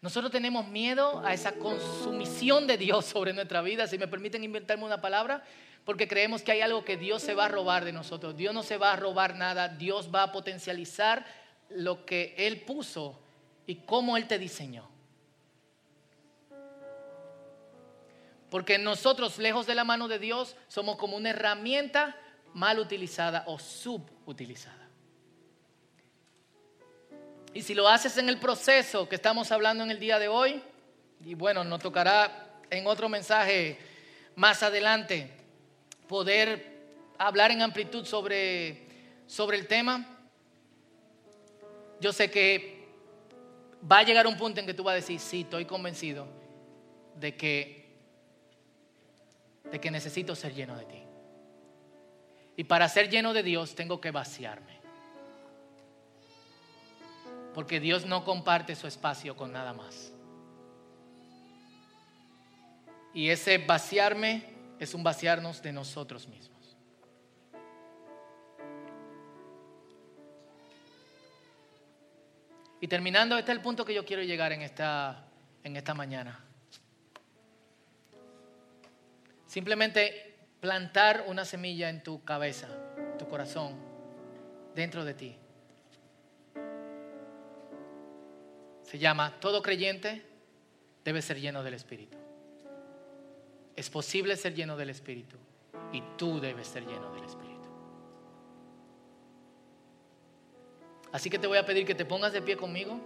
Nosotros 0.00 0.32
tenemos 0.32 0.66
miedo 0.66 1.24
a 1.24 1.32
esa 1.32 1.52
consumición 1.52 2.66
de 2.66 2.76
Dios 2.76 3.04
sobre 3.04 3.32
nuestra 3.32 3.62
vida, 3.62 3.86
si 3.86 3.98
me 3.98 4.08
permiten 4.08 4.42
inventarme 4.42 4.84
una 4.84 5.00
palabra, 5.00 5.44
porque 5.84 6.08
creemos 6.08 6.42
que 6.42 6.52
hay 6.52 6.60
algo 6.60 6.84
que 6.84 6.96
Dios 6.96 7.22
se 7.22 7.34
va 7.34 7.44
a 7.44 7.48
robar 7.48 7.84
de 7.84 7.92
nosotros. 7.92 8.36
Dios 8.36 8.52
no 8.52 8.64
se 8.64 8.78
va 8.78 8.92
a 8.92 8.96
robar 8.96 9.36
nada, 9.36 9.68
Dios 9.68 10.10
va 10.12 10.24
a 10.24 10.32
potencializar 10.32 11.24
lo 11.70 12.04
que 12.04 12.34
Él 12.36 12.62
puso 12.62 13.20
y 13.64 13.76
cómo 13.76 14.16
Él 14.16 14.26
te 14.26 14.38
diseñó. 14.38 14.88
Porque 18.50 18.76
nosotros, 18.78 19.38
lejos 19.38 19.66
de 19.66 19.74
la 19.74 19.84
mano 19.84 20.08
de 20.08 20.18
Dios, 20.18 20.56
somos 20.68 20.96
como 20.96 21.16
una 21.16 21.30
herramienta 21.30 22.16
mal 22.54 22.78
utilizada 22.78 23.44
o 23.46 23.58
subutilizada. 23.58 24.81
Y 27.54 27.62
si 27.62 27.74
lo 27.74 27.88
haces 27.88 28.16
en 28.16 28.28
el 28.28 28.38
proceso 28.38 29.08
que 29.08 29.16
estamos 29.16 29.52
hablando 29.52 29.84
en 29.84 29.90
el 29.90 30.00
día 30.00 30.18
de 30.18 30.28
hoy, 30.28 30.62
y 31.24 31.34
bueno, 31.34 31.64
nos 31.64 31.80
tocará 31.80 32.60
en 32.70 32.86
otro 32.86 33.08
mensaje 33.08 33.78
más 34.36 34.62
adelante 34.62 35.30
poder 36.08 36.72
hablar 37.18 37.50
en 37.50 37.62
amplitud 37.62 38.04
sobre, 38.04 38.86
sobre 39.26 39.58
el 39.58 39.66
tema, 39.66 40.06
yo 42.00 42.12
sé 42.12 42.30
que 42.30 42.88
va 43.90 43.98
a 43.98 44.02
llegar 44.02 44.26
un 44.26 44.36
punto 44.36 44.60
en 44.60 44.66
que 44.66 44.74
tú 44.74 44.82
vas 44.82 44.92
a 44.92 44.96
decir, 44.96 45.20
sí, 45.20 45.42
estoy 45.42 45.66
convencido 45.66 46.26
de 47.16 47.36
que, 47.36 47.86
de 49.70 49.80
que 49.80 49.90
necesito 49.90 50.34
ser 50.34 50.54
lleno 50.54 50.76
de 50.76 50.84
ti. 50.86 51.02
Y 52.56 52.64
para 52.64 52.88
ser 52.88 53.08
lleno 53.08 53.32
de 53.32 53.42
Dios 53.42 53.74
tengo 53.74 54.00
que 54.00 54.10
vaciarme. 54.10 54.71
Porque 57.54 57.80
Dios 57.80 58.06
no 58.06 58.24
comparte 58.24 58.74
su 58.74 58.86
espacio 58.86 59.36
con 59.36 59.52
nada 59.52 59.72
más. 59.72 60.12
Y 63.14 63.28
ese 63.28 63.58
vaciarme 63.58 64.44
es 64.78 64.94
un 64.94 65.02
vaciarnos 65.02 65.62
de 65.62 65.72
nosotros 65.72 66.26
mismos. 66.28 66.52
Y 72.80 72.88
terminando, 72.88 73.38
este 73.38 73.52
es 73.52 73.58
el 73.58 73.62
punto 73.62 73.84
que 73.84 73.94
yo 73.94 74.04
quiero 74.04 74.22
llegar 74.24 74.50
en 74.50 74.62
esta, 74.62 75.24
en 75.62 75.76
esta 75.76 75.94
mañana. 75.94 76.44
Simplemente 79.46 80.48
plantar 80.58 81.26
una 81.28 81.44
semilla 81.44 81.90
en 81.90 82.02
tu 82.02 82.24
cabeza, 82.24 82.68
tu 83.18 83.28
corazón, 83.28 83.76
dentro 84.74 85.04
de 85.04 85.14
ti. 85.14 85.41
Se 88.92 88.98
llama 88.98 89.32
Todo 89.40 89.62
creyente 89.62 90.22
debe 91.02 91.22
ser 91.22 91.40
lleno 91.40 91.62
del 91.62 91.72
Espíritu. 91.72 92.18
Es 93.74 93.88
posible 93.88 94.36
ser 94.36 94.54
lleno 94.54 94.76
del 94.76 94.90
Espíritu 94.90 95.38
y 95.94 96.02
tú 96.18 96.38
debes 96.40 96.68
ser 96.68 96.84
lleno 96.84 97.10
del 97.14 97.24
Espíritu. 97.24 97.70
Así 101.10 101.30
que 101.30 101.38
te 101.38 101.46
voy 101.46 101.56
a 101.56 101.64
pedir 101.64 101.86
que 101.86 101.94
te 101.94 102.04
pongas 102.04 102.34
de 102.34 102.42
pie 102.42 102.54
conmigo. 102.54 103.00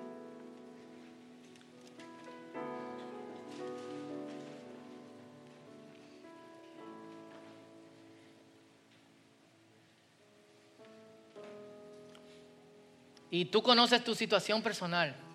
Y 13.31 13.45
tú 13.45 13.63
conoces 13.63 14.03
tu 14.03 14.17
situación 14.17 14.61
personal. 14.63 15.26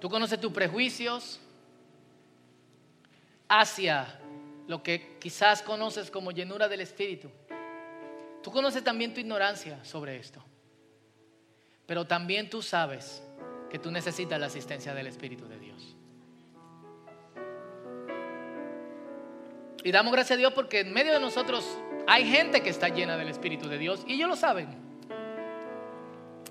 Tú 0.00 0.10
conoces 0.10 0.40
tus 0.40 0.52
prejuicios 0.52 1.40
hacia 3.48 4.20
lo 4.66 4.82
que 4.82 5.16
quizás 5.18 5.62
conoces 5.62 6.10
como 6.10 6.32
llenura 6.32 6.68
del 6.68 6.80
Espíritu. 6.80 7.30
Tú 8.42 8.50
conoces 8.50 8.84
también 8.84 9.14
tu 9.14 9.20
ignorancia 9.20 9.84
sobre 9.84 10.16
esto. 10.16 10.42
Pero 11.86 12.04
también 12.04 12.50
tú 12.50 12.62
sabes 12.62 13.22
que 13.70 13.78
tú 13.78 13.90
necesitas 13.90 14.38
la 14.38 14.46
asistencia 14.46 14.94
del 14.94 15.06
Espíritu 15.06 15.46
de 15.46 15.58
Dios. 15.58 15.96
Y 19.84 19.92
damos 19.92 20.12
gracias 20.12 20.36
a 20.36 20.38
Dios 20.38 20.52
porque 20.52 20.80
en 20.80 20.92
medio 20.92 21.12
de 21.12 21.20
nosotros 21.20 21.64
hay 22.08 22.28
gente 22.28 22.62
que 22.62 22.70
está 22.70 22.88
llena 22.88 23.16
del 23.16 23.28
Espíritu 23.28 23.68
de 23.68 23.78
Dios 23.78 24.02
y 24.06 24.14
ellos 24.14 24.28
lo 24.28 24.36
saben. 24.36 24.68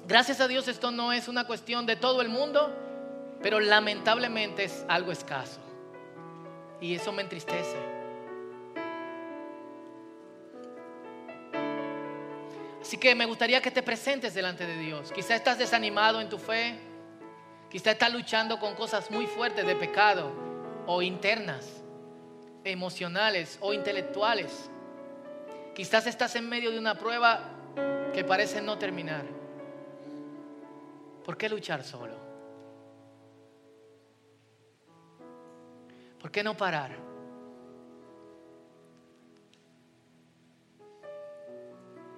Gracias 0.07 0.39
a 0.39 0.47
Dios 0.47 0.67
esto 0.67 0.91
no 0.91 1.11
es 1.11 1.27
una 1.27 1.45
cuestión 1.45 1.85
de 1.85 1.95
todo 1.95 2.21
el 2.21 2.29
mundo, 2.29 2.73
pero 3.41 3.59
lamentablemente 3.59 4.63
es 4.63 4.85
algo 4.87 5.11
escaso. 5.11 5.59
Y 6.81 6.95
eso 6.95 7.11
me 7.11 7.21
entristece. 7.21 7.95
Así 12.81 12.97
que 12.97 13.15
me 13.15 13.25
gustaría 13.25 13.61
que 13.61 13.71
te 13.71 13.81
presentes 13.81 14.33
delante 14.33 14.65
de 14.65 14.77
Dios. 14.77 15.11
Quizá 15.11 15.35
estás 15.35 15.57
desanimado 15.57 16.21
en 16.21 16.29
tu 16.29 16.37
fe. 16.37 16.79
Quizá 17.69 17.91
estás 17.91 18.13
luchando 18.13 18.59
con 18.59 18.75
cosas 18.75 19.09
muy 19.09 19.25
fuertes 19.25 19.65
de 19.65 19.75
pecado 19.75 20.31
o 20.85 21.01
internas, 21.01 21.83
emocionales 22.63 23.57
o 23.59 23.73
intelectuales. 23.73 24.69
Quizás 25.73 26.07
estás 26.07 26.35
en 26.35 26.47
medio 26.47 26.71
de 26.71 26.79
una 26.79 26.97
prueba 26.97 27.41
que 28.13 28.23
parece 28.23 28.61
no 28.61 28.77
terminar. 28.77 29.25
¿Por 31.23 31.37
qué 31.37 31.49
luchar 31.49 31.83
solo? 31.83 32.24
¿Por 36.25 36.31
qué 36.31 36.41
no 36.43 36.57
parar? 36.57 36.89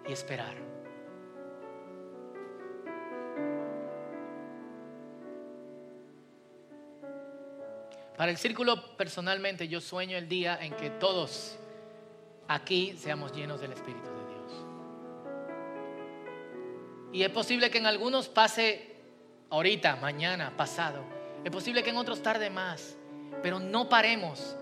Y 0.07 0.13
esperar. 0.13 0.55
Para 8.15 8.31
el 8.31 8.37
círculo 8.37 8.95
personalmente 8.95 9.67
yo 9.67 9.81
sueño 9.81 10.15
el 10.15 10.29
día 10.29 10.57
en 10.61 10.73
que 10.77 10.89
todos 10.89 11.59
aquí 12.47 12.95
seamos 12.97 13.33
llenos 13.33 13.59
del 13.59 13.73
Espíritu 13.73 14.09
de 14.09 14.25
Dios. 14.29 14.65
Y 17.11 17.23
es 17.23 17.29
posible 17.29 17.69
que 17.69 17.79
en 17.79 17.87
algunos 17.87 18.29
pase 18.29 18.95
ahorita, 19.49 19.97
mañana, 19.97 20.55
pasado. 20.55 21.03
Es 21.43 21.51
posible 21.51 21.83
que 21.83 21.89
en 21.89 21.97
otros 21.97 22.23
tarde 22.23 22.49
más. 22.49 22.97
Pero 23.41 23.59
no 23.59 23.89
paremos 23.89 24.55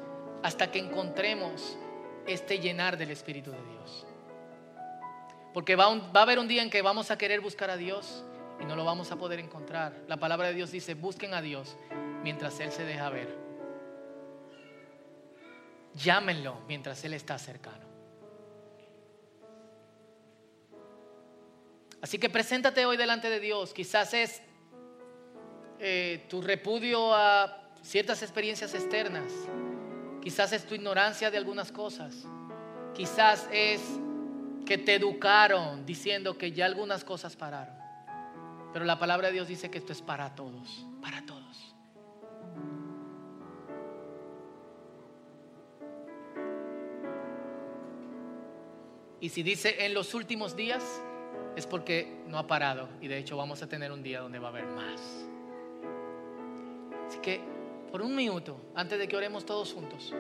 hasta 0.44 0.72
que 0.72 0.80
encontremos 0.80 1.78
este 2.28 2.60
llenar 2.60 2.98
del 2.98 3.12
Espíritu 3.12 3.52
de 3.52 3.64
Dios. 3.64 4.06
Porque 5.54 5.76
va, 5.76 5.86
a 5.86 6.22
haber 6.22 6.40
un 6.40 6.48
día 6.48 6.62
en 6.62 6.70
que 6.70 6.82
vamos 6.82 7.12
a 7.12 7.18
querer 7.18 7.40
buscar 7.40 7.70
a 7.70 7.78
Dios 7.78 8.26
y 8.60 8.66
no 8.66 8.76
lo 8.76 8.84
vamos 8.84 9.12
a 9.12 9.16
poder 9.16 9.40
encontrar. 9.40 9.94
La 10.08 10.18
palabra 10.18 10.50
de 10.50 10.54
Dios 10.54 10.72
dice, 10.72 10.94
busquen 10.94 11.34
a 11.34 11.42
Dios 11.42 11.78
mientras 12.24 12.60
Él 12.60 12.72
se 12.72 12.84
deja 12.84 13.10
ver. 13.10 13.36
Llámenlo 15.94 16.60
mientras 16.68 17.04
Él 17.06 17.14
está 17.14 17.38
cercano. 17.38 17.86
Así 22.02 22.20
que 22.20 22.30
preséntate 22.30 22.86
hoy 22.86 22.98
delante 22.98 23.30
de 23.30 23.40
Dios. 23.40 23.74
Quizás 23.74 24.14
es 24.14 24.42
eh, 25.80 26.26
tu 26.30 26.42
repudio 26.42 27.14
a 27.16 27.65
ciertas 27.86 28.24
experiencias 28.24 28.74
externas. 28.74 29.32
Quizás 30.22 30.52
es 30.54 30.66
tu 30.66 30.74
ignorancia 30.74 31.30
de 31.30 31.38
algunas 31.38 31.72
cosas. 31.72 32.26
Quizás 32.96 33.48
es 33.52 33.82
que 34.66 34.78
te 34.78 34.96
educaron 34.96 35.86
diciendo 35.86 36.38
que 36.38 36.52
ya 36.52 36.66
algunas 36.66 37.04
cosas 37.04 37.36
pararon. 37.36 37.76
Pero 38.74 38.86
la 38.86 38.98
palabra 38.98 39.28
de 39.28 39.34
Dios 39.34 39.48
dice 39.48 39.70
que 39.70 39.78
esto 39.78 39.94
es 39.94 40.02
para 40.02 40.34
todos, 40.34 40.88
para 41.02 41.26
todos. 41.26 41.76
Y 49.22 49.30
si 49.30 49.44
dice 49.44 49.86
en 49.86 49.94
los 49.94 50.14
últimos 50.14 50.56
días, 50.56 50.84
es 51.56 51.68
porque 51.68 52.24
no 52.28 52.38
ha 52.38 52.48
parado. 52.48 52.90
Y 53.00 53.08
de 53.08 53.18
hecho 53.18 53.38
vamos 53.38 53.62
a 53.62 53.70
tener 53.70 53.92
un 53.92 54.04
día 54.04 54.22
donde 54.22 54.40
va 54.40 54.48
a 54.48 54.52
haber 54.52 54.66
más. 54.66 55.02
Así 57.08 57.20
que 57.20 57.55
por 57.96 58.02
un 58.02 58.14
minuto, 58.14 58.58
antes 58.76 59.00
de 59.00 59.08
que 59.08 59.16
oremos 59.16 59.46
todos 59.46 59.72
juntos, 59.72 60.14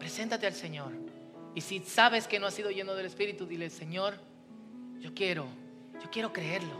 preséntate 0.00 0.48
al 0.48 0.54
Señor. 0.54 0.90
Y 1.54 1.60
si 1.60 1.78
sabes 1.78 2.26
que 2.26 2.40
no 2.40 2.48
has 2.48 2.54
sido 2.54 2.72
lleno 2.72 2.96
del 2.96 3.06
Espíritu, 3.06 3.46
dile, 3.46 3.70
Señor, 3.70 4.14
yo 4.98 5.14
quiero, 5.14 5.46
yo 6.02 6.10
quiero 6.10 6.32
creerlo. 6.32 6.74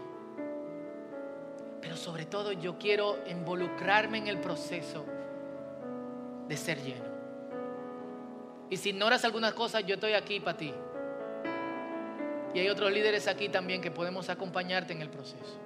Pero 1.80 1.96
sobre 1.96 2.26
todo 2.26 2.50
yo 2.50 2.76
quiero 2.76 3.20
involucrarme 3.28 4.18
en 4.18 4.26
el 4.26 4.40
proceso 4.40 5.06
de 6.48 6.56
ser 6.56 6.82
lleno. 6.82 7.06
Y 8.68 8.76
si 8.78 8.88
ignoras 8.88 9.24
algunas 9.24 9.54
cosas, 9.54 9.86
yo 9.86 9.94
estoy 9.94 10.14
aquí 10.14 10.40
para 10.40 10.56
ti. 10.56 10.74
Y 12.54 12.60
hay 12.60 12.68
otros 12.68 12.92
líderes 12.92 13.26
aquí 13.26 13.48
también 13.48 13.82
que 13.82 13.90
podemos 13.90 14.30
acompañarte 14.30 14.92
en 14.92 15.02
el 15.02 15.10
proceso. 15.10 15.58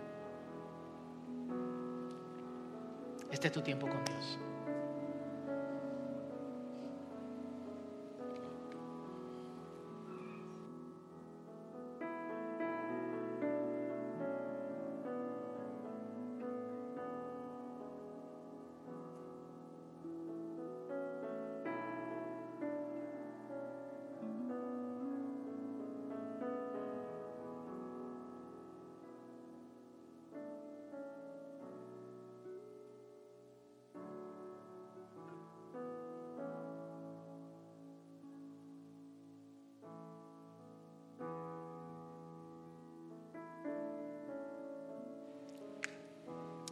Este 3.30 3.48
es 3.48 3.52
tu 3.52 3.60
tiempo 3.60 3.86
con 3.86 4.02
Dios. 4.06 4.38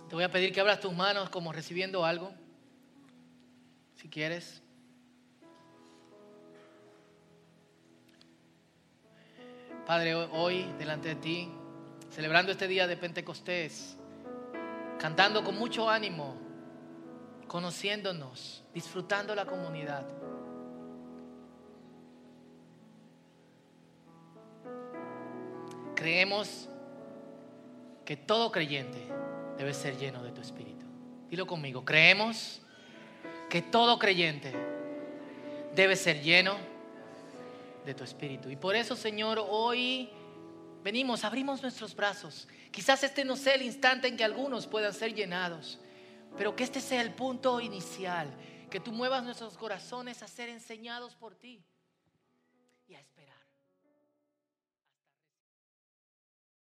Te 0.08 0.14
voy 0.14 0.22
a 0.22 0.30
pedir 0.30 0.52
que 0.52 0.60
abras 0.60 0.78
tus 0.78 0.94
manos 0.94 1.30
como 1.30 1.52
recibiendo 1.52 2.04
algo, 2.04 2.32
si 3.96 4.08
quieres. 4.08 4.62
Padre, 9.84 10.14
hoy 10.14 10.64
delante 10.78 11.08
de 11.08 11.14
ti, 11.16 11.48
celebrando 12.10 12.52
este 12.52 12.68
día 12.68 12.86
de 12.86 12.96
Pentecostés, 12.96 13.96
cantando 14.98 15.42
con 15.42 15.56
mucho 15.58 15.90
ánimo, 15.90 16.36
conociéndonos, 17.48 18.64
disfrutando 18.72 19.34
la 19.34 19.44
comunidad. 19.44 20.06
Creemos 25.96 26.68
que 28.04 28.16
todo 28.16 28.52
creyente 28.52 29.25
debe 29.56 29.72
ser 29.74 29.96
lleno 29.96 30.22
de 30.22 30.32
tu 30.32 30.40
espíritu. 30.40 30.86
Dilo 31.28 31.46
conmigo, 31.46 31.84
creemos 31.84 32.60
que 33.50 33.62
todo 33.62 33.98
creyente 33.98 34.52
debe 35.74 35.96
ser 35.96 36.22
lleno 36.22 36.56
de 37.84 37.94
tu 37.94 38.04
espíritu. 38.04 38.50
Y 38.50 38.56
por 38.56 38.74
eso, 38.76 38.96
Señor, 38.96 39.44
hoy 39.48 40.10
venimos, 40.82 41.24
abrimos 41.24 41.62
nuestros 41.62 41.94
brazos. 41.94 42.48
Quizás 42.70 43.02
este 43.04 43.24
no 43.24 43.36
sea 43.36 43.54
el 43.54 43.62
instante 43.62 44.08
en 44.08 44.16
que 44.16 44.24
algunos 44.24 44.66
puedan 44.66 44.92
ser 44.92 45.14
llenados, 45.14 45.78
pero 46.36 46.54
que 46.54 46.64
este 46.64 46.80
sea 46.80 47.00
el 47.00 47.14
punto 47.14 47.60
inicial, 47.60 48.28
que 48.70 48.80
tú 48.80 48.92
muevas 48.92 49.24
nuestros 49.24 49.56
corazones 49.56 50.22
a 50.22 50.28
ser 50.28 50.48
enseñados 50.48 51.14
por 51.14 51.34
ti 51.34 51.64
y 52.88 52.94
a 52.94 53.00
esperar. 53.00 53.35